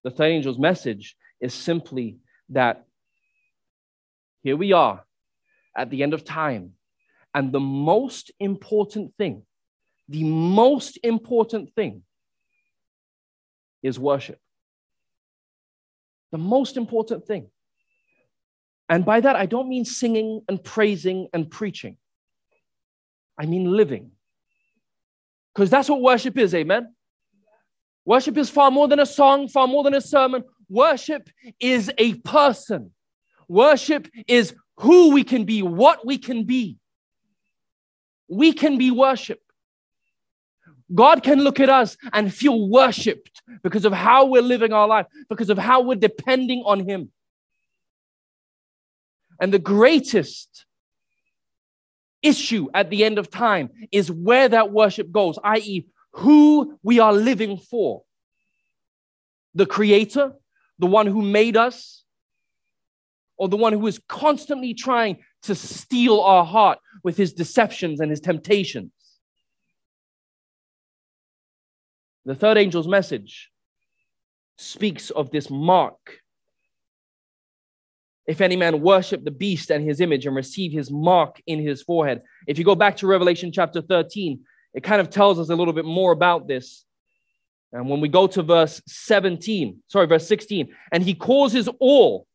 [0.03, 2.17] The third angel's message is simply
[2.49, 2.85] that
[4.43, 5.03] here we are
[5.75, 6.73] at the end of time.
[7.33, 9.43] And the most important thing,
[10.09, 12.03] the most important thing
[13.83, 14.39] is worship.
[16.31, 17.49] The most important thing.
[18.89, 21.97] And by that, I don't mean singing and praising and preaching.
[23.37, 24.11] I mean living.
[25.53, 26.93] Because that's what worship is, amen?
[28.07, 30.45] Worship is far more than a song, far more than a sermon.
[30.69, 31.29] Worship
[31.59, 32.91] is a person.
[33.49, 36.77] Worship is who we can be, what we can be.
[38.29, 39.41] We can be worship.
[40.95, 45.07] God can look at us and feel worshiped because of how we're living our life,
[45.27, 47.11] because of how we're depending on Him.
[49.41, 50.65] And the greatest
[52.21, 57.13] issue at the end of time is where that worship goes, i.e., who we are
[57.13, 58.03] living for.
[59.55, 60.33] The Creator,
[60.79, 62.03] the one who made us,
[63.37, 68.09] or the one who is constantly trying to steal our heart with his deceptions and
[68.09, 68.91] his temptations.
[72.25, 73.51] The third angel's message
[74.57, 76.19] speaks of this mark.
[78.27, 81.81] If any man worship the beast and his image and receive his mark in his
[81.81, 82.23] forehead.
[82.45, 84.41] If you go back to Revelation chapter 13,
[84.77, 86.85] it kind of tells us a little bit more about this.
[87.73, 92.27] And when we go to verse 17, sorry, verse 16, and he causes all,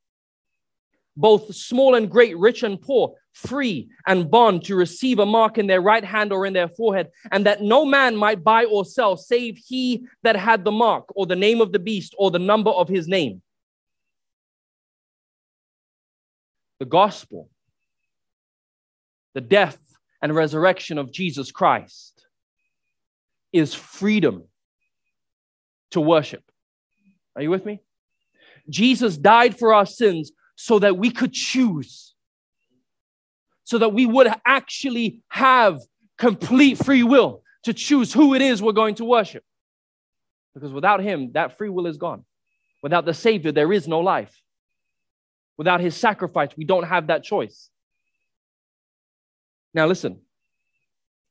[1.17, 5.69] both small and great, rich and poor, free and bond, to receive a mark in
[5.69, 9.17] their right hand or in their forehead, and that no man might buy or sell
[9.17, 12.73] save he that had the mark, or the name of the beast, or the number
[12.73, 13.41] of his name.
[16.81, 17.51] The gospel,
[19.33, 19.79] the death
[20.21, 22.12] and resurrection of Jesus Christ
[23.53, 24.45] is freedom
[25.91, 26.43] to worship.
[27.37, 27.81] Are you with me?
[28.69, 32.15] Jesus died for our sins so that we could choose,
[33.65, 35.81] so that we would actually have
[36.19, 39.45] complete free will to choose who it is we're going to worship.
[40.55, 42.25] Because without Him, that free will is gone.
[42.83, 44.43] Without the Savior, there is no life.
[45.57, 47.71] Without His sacrifice, we don't have that choice.
[49.75, 50.21] Now, listen.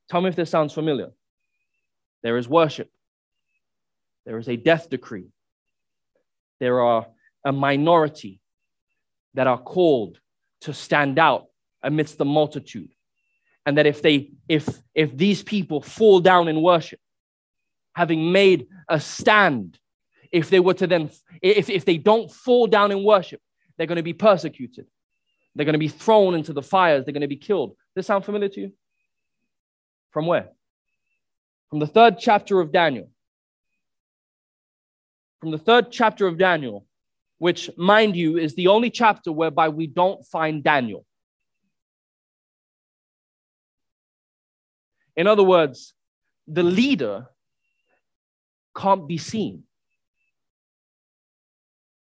[0.10, 1.12] Tell me if this sounds familiar.
[2.24, 2.90] There is worship,
[4.26, 5.32] there is a death decree,
[6.60, 7.08] there are
[7.44, 8.40] a minority
[9.34, 10.20] that are called
[10.62, 11.46] to stand out
[11.82, 12.92] amidst the multitude.
[13.66, 17.00] And that if they if if these people fall down in worship
[17.94, 19.78] having made a stand
[20.32, 21.12] if they were to then
[21.42, 23.42] if, if they don't fall down in worship
[23.78, 24.86] they're going to be persecuted.
[25.56, 27.04] They're going to be thrown into the fires.
[27.04, 27.72] They're going to be killed.
[27.72, 28.74] Does this sound familiar to you?
[30.12, 30.50] From where
[31.72, 33.10] from the third chapter of daniel
[35.40, 36.86] from the third chapter of daniel
[37.40, 41.06] which mind you is the only chapter whereby we don't find daniel
[45.16, 45.94] In other words,
[46.48, 47.28] the leader
[48.76, 49.64] can't be seen.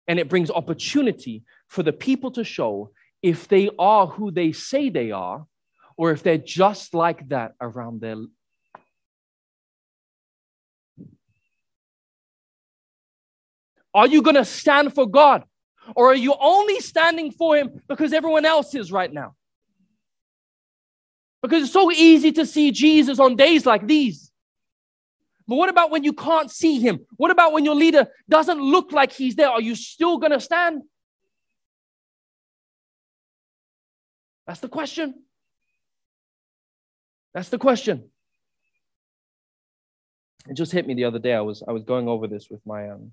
[0.08, 2.92] And it brings opportunity for the people to show
[3.22, 5.48] if they are who they say they are,
[5.98, 8.18] or if they're just like that around their.
[13.96, 15.46] Are you going to stand for God?
[15.96, 19.36] Or are you only standing for Him because everyone else is right now?
[21.42, 24.32] Because it's so easy to see Jesus on days like these.
[25.48, 27.06] But what about when you can't see him?
[27.18, 29.50] What about when your leader doesn't look like he's there?
[29.50, 30.82] Are you still going to stand?
[34.48, 35.14] That's the question.
[37.36, 38.10] That's the question.
[40.50, 41.34] It just hit me the other day.
[41.34, 43.12] I was I was going over this with my um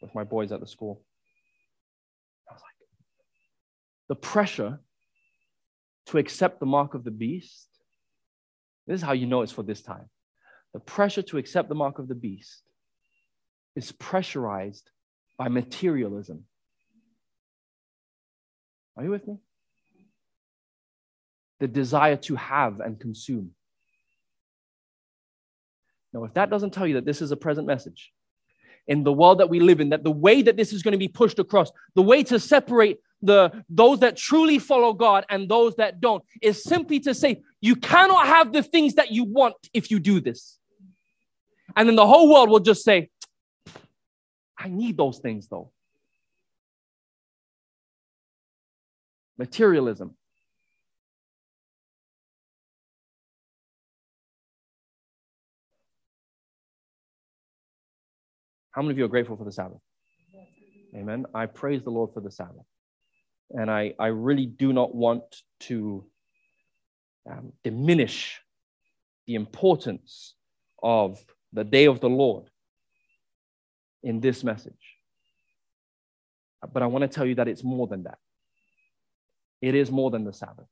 [0.00, 1.02] with my boys at the school.
[2.48, 2.88] I was like,
[4.08, 4.80] the pressure
[6.06, 7.68] to accept the mark of the beast
[8.86, 10.08] this is how you know it's for this time.
[10.72, 12.62] The pressure to accept the mark of the beast
[13.76, 14.90] is pressurized
[15.38, 16.44] by materialism.
[18.96, 19.38] Are you with me?
[21.60, 23.52] The desire to have and consume.
[26.12, 28.12] Now, if that doesn't tell you that this is a present message,
[28.86, 30.98] in the world that we live in, that the way that this is going to
[30.98, 35.74] be pushed across, the way to separate the those that truly follow God and those
[35.76, 39.90] that don't is simply to say you cannot have the things that you want if
[39.90, 40.58] you do this.
[41.74, 43.08] And then the whole world will just say,
[44.58, 45.70] I need those things though.
[49.38, 50.14] Materialism.
[58.74, 59.78] How many of you are grateful for the Sabbath?
[60.96, 61.26] Amen.
[61.32, 62.66] I praise the Lord for the Sabbath.
[63.50, 65.22] And I, I really do not want
[65.60, 66.04] to
[67.30, 68.40] um, diminish
[69.28, 70.34] the importance
[70.82, 71.22] of
[71.52, 72.50] the day of the Lord
[74.02, 74.72] in this message.
[76.72, 78.18] But I want to tell you that it's more than that.
[79.62, 80.66] It is more than the Sabbath.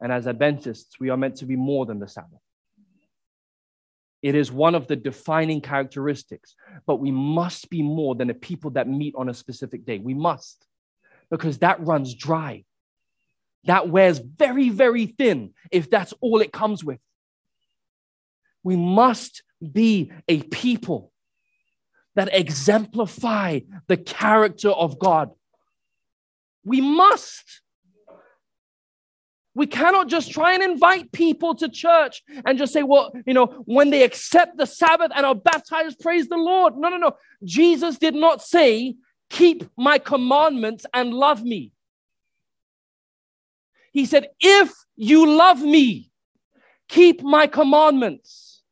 [0.00, 2.40] And as Adventists, we are meant to be more than the Sabbath.
[4.22, 6.54] It is one of the defining characteristics,
[6.86, 9.98] but we must be more than a people that meet on a specific day.
[9.98, 10.64] We must
[11.30, 12.64] because that runs dry.
[13.64, 16.98] That wears very, very thin if that's all it comes with.
[18.62, 19.42] We must
[19.72, 21.10] be a people
[22.14, 25.30] that exemplify the character of God.
[26.64, 27.61] We must.
[29.54, 33.62] We cannot just try and invite people to church and just say, well, you know,
[33.66, 36.76] when they accept the Sabbath and are baptized, praise the Lord.
[36.76, 37.12] No, no, no.
[37.44, 38.94] Jesus did not say,
[39.28, 41.72] keep my commandments and love me.
[43.92, 46.10] He said, If you love me,
[46.88, 48.62] keep my commandments.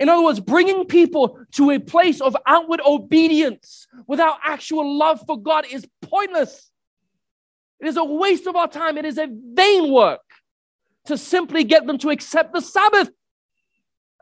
[0.00, 5.40] In other words, bringing people to a place of outward obedience without actual love for
[5.40, 6.71] God is pointless.
[7.82, 8.96] It is a waste of our time.
[8.96, 10.20] It is a vain work
[11.06, 13.10] to simply get them to accept the Sabbath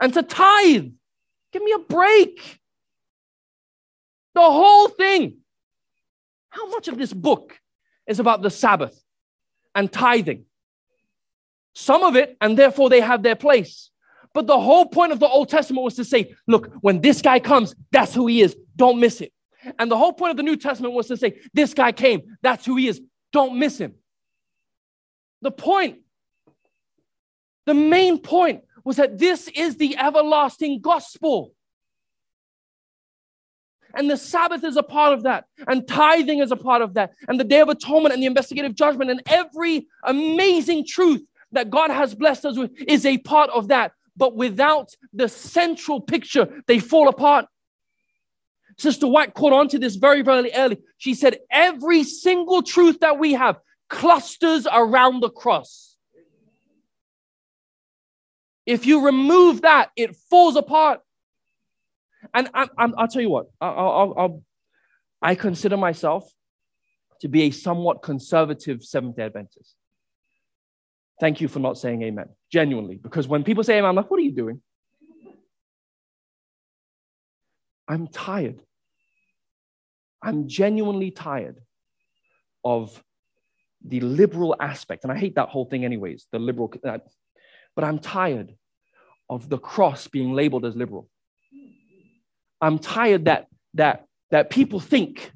[0.01, 0.87] and to tithe.
[1.53, 2.59] Give me a break.
[4.35, 5.37] The whole thing.
[6.49, 7.61] How much of this book
[8.07, 8.99] is about the Sabbath
[9.75, 10.47] and tithing?
[11.75, 13.91] Some of it, and therefore they have their place.
[14.33, 17.41] But the whole point of the Old Testament was to say, look, when this guy
[17.41, 18.57] comes, that's who he is.
[18.75, 19.33] Don't miss it.
[19.79, 22.65] And the whole point of the New Testament was to say, this guy came, that's
[22.65, 23.01] who he is.
[23.33, 23.95] Don't miss him.
[25.43, 26.01] The point,
[27.66, 31.55] the main point was that this is the everlasting gospel.
[33.95, 35.47] And the Sabbath is a part of that.
[35.66, 37.12] And tithing is a part of that.
[37.28, 41.22] And the Day of Atonement and the investigative judgment and every amazing truth
[41.53, 43.93] that God has blessed us with is a part of that.
[44.16, 47.47] But without the central picture, they fall apart.
[48.81, 50.78] Sister White caught on to this very, very early.
[50.97, 53.59] She said, Every single truth that we have
[53.91, 55.97] clusters around the cross.
[58.64, 61.01] If you remove that, it falls apart.
[62.33, 64.43] And I, will tell you what, I, I'll, I'll,
[65.20, 66.31] I consider myself
[67.20, 69.74] to be a somewhat conservative Seventh day Adventist.
[71.18, 74.20] Thank you for not saying amen, genuinely, because when people say amen, I'm like, what
[74.20, 74.62] are you doing?
[77.89, 78.61] I'm tired.
[80.23, 81.61] I'm genuinely tired
[82.64, 83.03] of
[83.85, 85.05] the liberal aspect.
[85.05, 86.99] And I hate that whole thing, anyways, the liberal, uh,
[87.75, 88.55] but I'm tired
[89.29, 91.09] of the cross being labeled as liberal.
[92.61, 95.33] I'm tired that, that, that people think,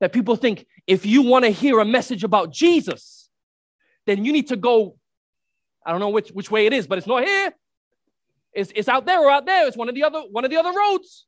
[0.00, 3.30] that people think if you want to hear a message about Jesus,
[4.04, 4.96] then you need to go,
[5.86, 7.54] I don't know which, which way it is, but it's not here.
[8.52, 9.66] It's, it's out there or out there.
[9.66, 11.26] It's one of the other, one of the other roads.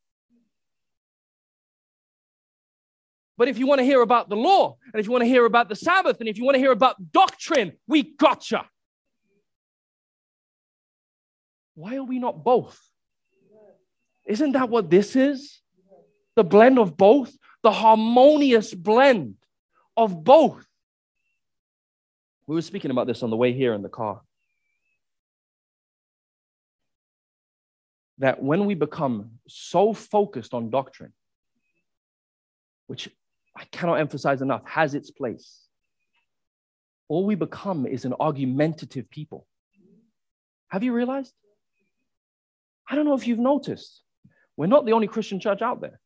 [3.37, 5.45] But if you want to hear about the law, and if you want to hear
[5.45, 8.69] about the Sabbath, and if you want to hear about doctrine, we gotcha.
[11.75, 12.81] Why are we not both?
[14.25, 15.61] Isn't that what this is?
[16.37, 19.35] The blend of both, the harmonious blend
[19.97, 20.65] of both.
[22.47, 24.21] We were speaking about this on the way here in the car.
[28.19, 31.13] That when we become so focused on doctrine,
[32.87, 33.09] which
[33.57, 35.61] I cannot emphasize enough, has its place.
[37.09, 39.47] All we become is an argumentative people.
[40.69, 41.33] Have you realized?
[42.89, 44.03] I don't know if you've noticed.
[44.57, 46.01] We're not the only Christian church out there.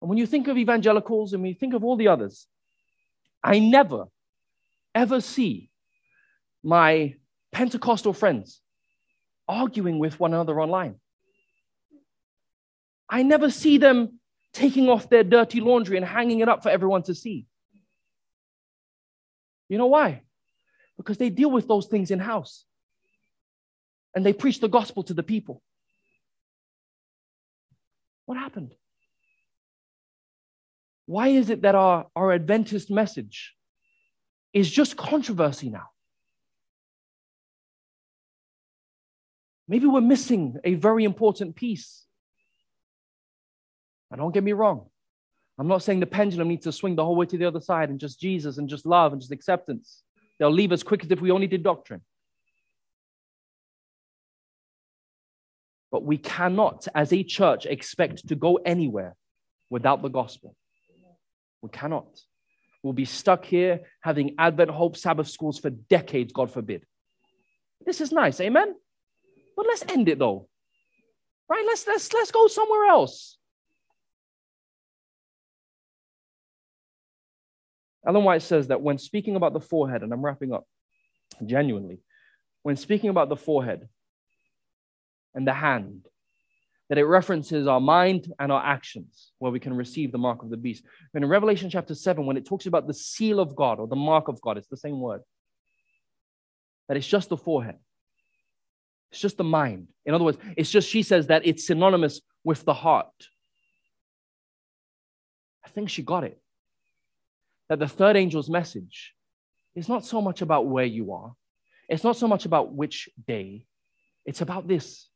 [0.00, 2.46] And when you think of evangelicals and you think of all the others,
[3.42, 4.06] I never,
[4.94, 5.70] ever see
[6.62, 7.14] my
[7.52, 8.60] Pentecostal friends
[9.48, 10.96] arguing with one another online.
[13.08, 14.20] I never see them
[14.52, 17.46] taking off their dirty laundry and hanging it up for everyone to see.
[19.68, 20.22] You know why?
[20.96, 22.64] Because they deal with those things in house
[24.14, 25.62] and they preach the gospel to the people.
[28.26, 28.74] What happened?
[31.06, 33.54] Why is it that our, our Adventist message
[34.52, 35.88] is just controversy now?
[39.66, 42.04] Maybe we're missing a very important piece.
[44.16, 44.86] Don't get me wrong.
[45.58, 47.90] I'm not saying the pendulum needs to swing the whole way to the other side
[47.90, 50.02] and just Jesus and just love and just acceptance.
[50.38, 52.02] They'll leave as quick as if we only did doctrine.
[55.90, 59.14] But we cannot, as a church, expect to go anywhere
[59.68, 60.56] without the gospel.
[61.60, 62.18] We cannot.
[62.82, 66.84] We'll be stuck here having Advent Hope Sabbath schools for decades, God forbid.
[67.84, 68.74] This is nice, amen?
[69.56, 70.48] But let's end it though.
[71.48, 71.64] Right?
[71.66, 73.36] Let's let's let's go somewhere else.
[78.06, 80.66] Ellen White says that when speaking about the forehead, and I'm wrapping up
[81.44, 82.00] genuinely,
[82.62, 83.88] when speaking about the forehead
[85.34, 86.06] and the hand,
[86.88, 90.50] that it references our mind and our actions where we can receive the mark of
[90.50, 90.84] the beast.
[91.14, 93.96] And in Revelation chapter 7, when it talks about the seal of God or the
[93.96, 95.22] mark of God, it's the same word.
[96.88, 97.76] That it's just the forehead,
[99.10, 99.88] it's just the mind.
[100.04, 103.06] In other words, it's just, she says that it's synonymous with the heart.
[105.64, 106.41] I think she got it
[107.72, 109.14] that the third angel's message
[109.74, 111.34] is not so much about where you are,
[111.88, 113.64] it's not so much about which day,
[114.26, 115.08] it's about this.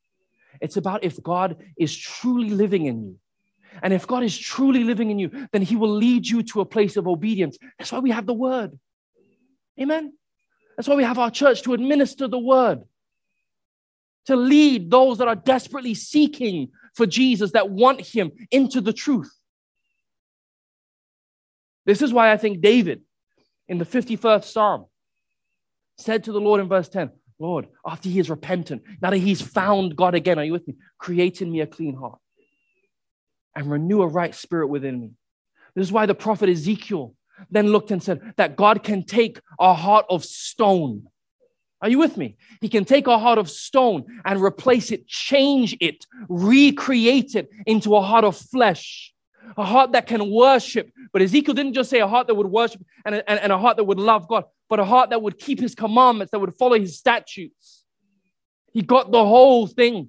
[0.58, 3.18] It's about if God is truly living in you.
[3.82, 6.64] And if God is truly living in you, then He will lead you to a
[6.64, 7.58] place of obedience.
[7.78, 8.78] That's why we have the Word.
[9.78, 10.14] Amen.
[10.78, 12.84] That's why we have our church to administer the Word,
[14.28, 19.30] to lead those that are desperately seeking for Jesus, that want Him into the truth.
[21.86, 23.02] This is why I think David
[23.68, 24.86] in the 51st Psalm
[25.96, 29.40] said to the Lord in verse 10, Lord, after he is repentant, now that he's
[29.40, 30.74] found God again, are you with me?
[30.98, 32.18] Create in me a clean heart
[33.54, 35.10] and renew a right spirit within me.
[35.74, 37.14] This is why the prophet Ezekiel
[37.50, 41.06] then looked and said that God can take a heart of stone.
[41.82, 42.36] Are you with me?
[42.62, 47.94] He can take a heart of stone and replace it, change it, recreate it into
[47.94, 49.12] a heart of flesh
[49.56, 50.90] a heart that can worship.
[51.12, 53.58] But Ezekiel didn't just say a heart that would worship and a, and, and a
[53.58, 56.54] heart that would love God, but a heart that would keep his commandments, that would
[56.54, 57.84] follow his statutes.
[58.72, 60.08] He got the whole thing.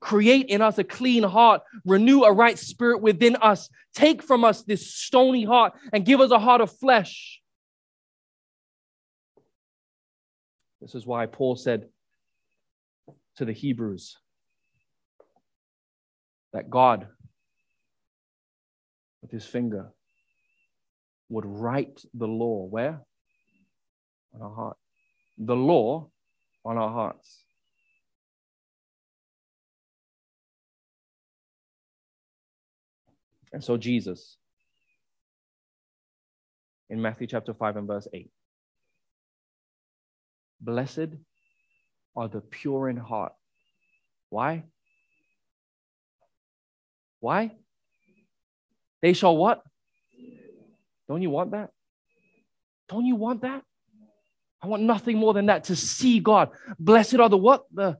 [0.00, 4.62] Create in us a clean heart, renew a right spirit within us, take from us
[4.62, 7.40] this stony heart, and give us a heart of flesh.
[10.80, 11.88] This is why Paul said
[13.36, 14.16] to the Hebrews
[16.52, 17.06] that God,
[19.22, 19.92] with his finger,
[21.28, 23.00] would write the law where?
[24.34, 24.76] On our heart.
[25.38, 26.08] The law
[26.64, 27.44] on our hearts.
[33.52, 34.36] And so Jesus,
[36.88, 38.30] in Matthew chapter 5 and verse 8,
[40.60, 41.16] blessed
[42.16, 43.32] are the pure in heart.
[44.28, 44.64] Why?
[47.20, 47.52] Why?
[49.02, 49.62] They shall what?
[51.08, 51.70] Don't you want that?
[52.88, 53.62] Don't you want that?
[54.62, 56.50] I want nothing more than that to see God.
[56.78, 57.64] Blessed are the what?
[57.72, 57.98] The,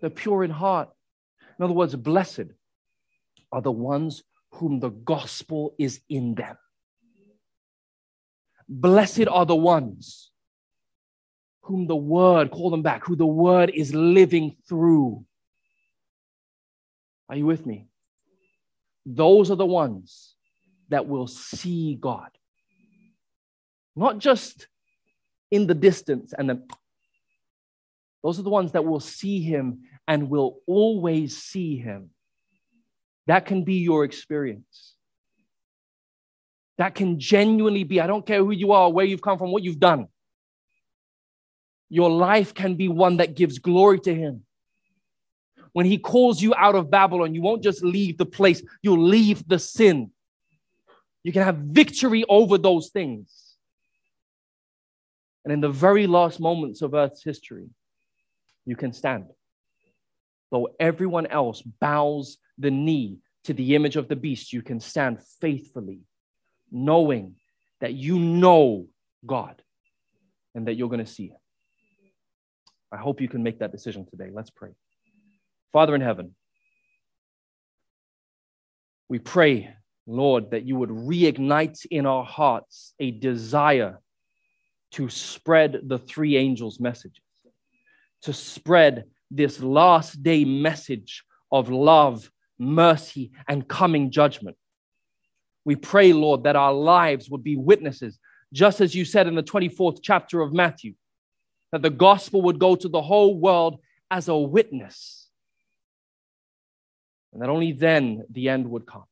[0.00, 0.90] the pure in heart.
[1.58, 2.46] In other words, blessed
[3.50, 6.56] are the ones whom the gospel is in them.
[8.68, 10.30] Blessed are the ones
[11.62, 15.24] whom the word, call them back, who the word is living through.
[17.28, 17.88] Are you with me?
[19.06, 20.34] Those are the ones
[20.88, 22.30] that will see God.
[23.94, 24.66] Not just
[25.50, 26.64] in the distance and then
[28.22, 32.10] those are the ones that will see him and will always see him.
[33.28, 34.94] That can be your experience.
[36.78, 39.62] That can genuinely be, I don't care who you are, where you've come from, what
[39.62, 40.08] you've done.
[41.88, 44.45] Your life can be one that gives glory to Him.
[45.76, 49.46] When He calls you out of Babylon, you won't just leave the place, you'll leave
[49.46, 50.10] the sin.
[51.22, 53.58] You can have victory over those things.
[55.44, 57.68] And in the very last moments of Earth's history,
[58.64, 59.26] you can stand.
[60.50, 65.18] Though everyone else bows the knee to the image of the beast, you can stand
[65.42, 66.00] faithfully,
[66.72, 67.34] knowing
[67.82, 68.86] that you know
[69.26, 69.60] God
[70.54, 71.36] and that you're going to see Him.
[72.90, 74.30] I hope you can make that decision today.
[74.32, 74.70] Let's pray.
[75.72, 76.34] Father in heaven,
[79.08, 79.74] we pray,
[80.06, 84.00] Lord, that you would reignite in our hearts a desire
[84.92, 87.22] to spread the three angels' messages,
[88.22, 94.56] to spread this last day message of love, mercy, and coming judgment.
[95.64, 98.18] We pray, Lord, that our lives would be witnesses,
[98.52, 100.94] just as you said in the 24th chapter of Matthew,
[101.72, 105.25] that the gospel would go to the whole world as a witness.
[107.36, 109.04] And that only then the end would come.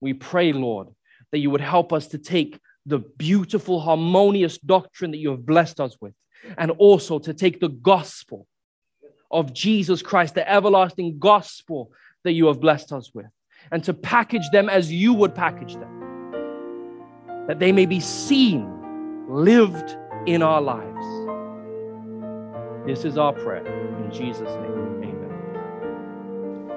[0.00, 0.86] We pray, Lord,
[1.32, 5.80] that you would help us to take the beautiful, harmonious doctrine that you have blessed
[5.80, 6.14] us with,
[6.56, 8.46] and also to take the gospel
[9.28, 11.90] of Jesus Christ, the everlasting gospel
[12.22, 13.26] that you have blessed us with,
[13.72, 16.36] and to package them as you would package them,
[17.48, 18.70] that they may be seen,
[19.28, 19.96] lived
[20.26, 21.06] in our lives.
[22.86, 23.66] This is our prayer.
[24.04, 25.15] In Jesus' name, amen.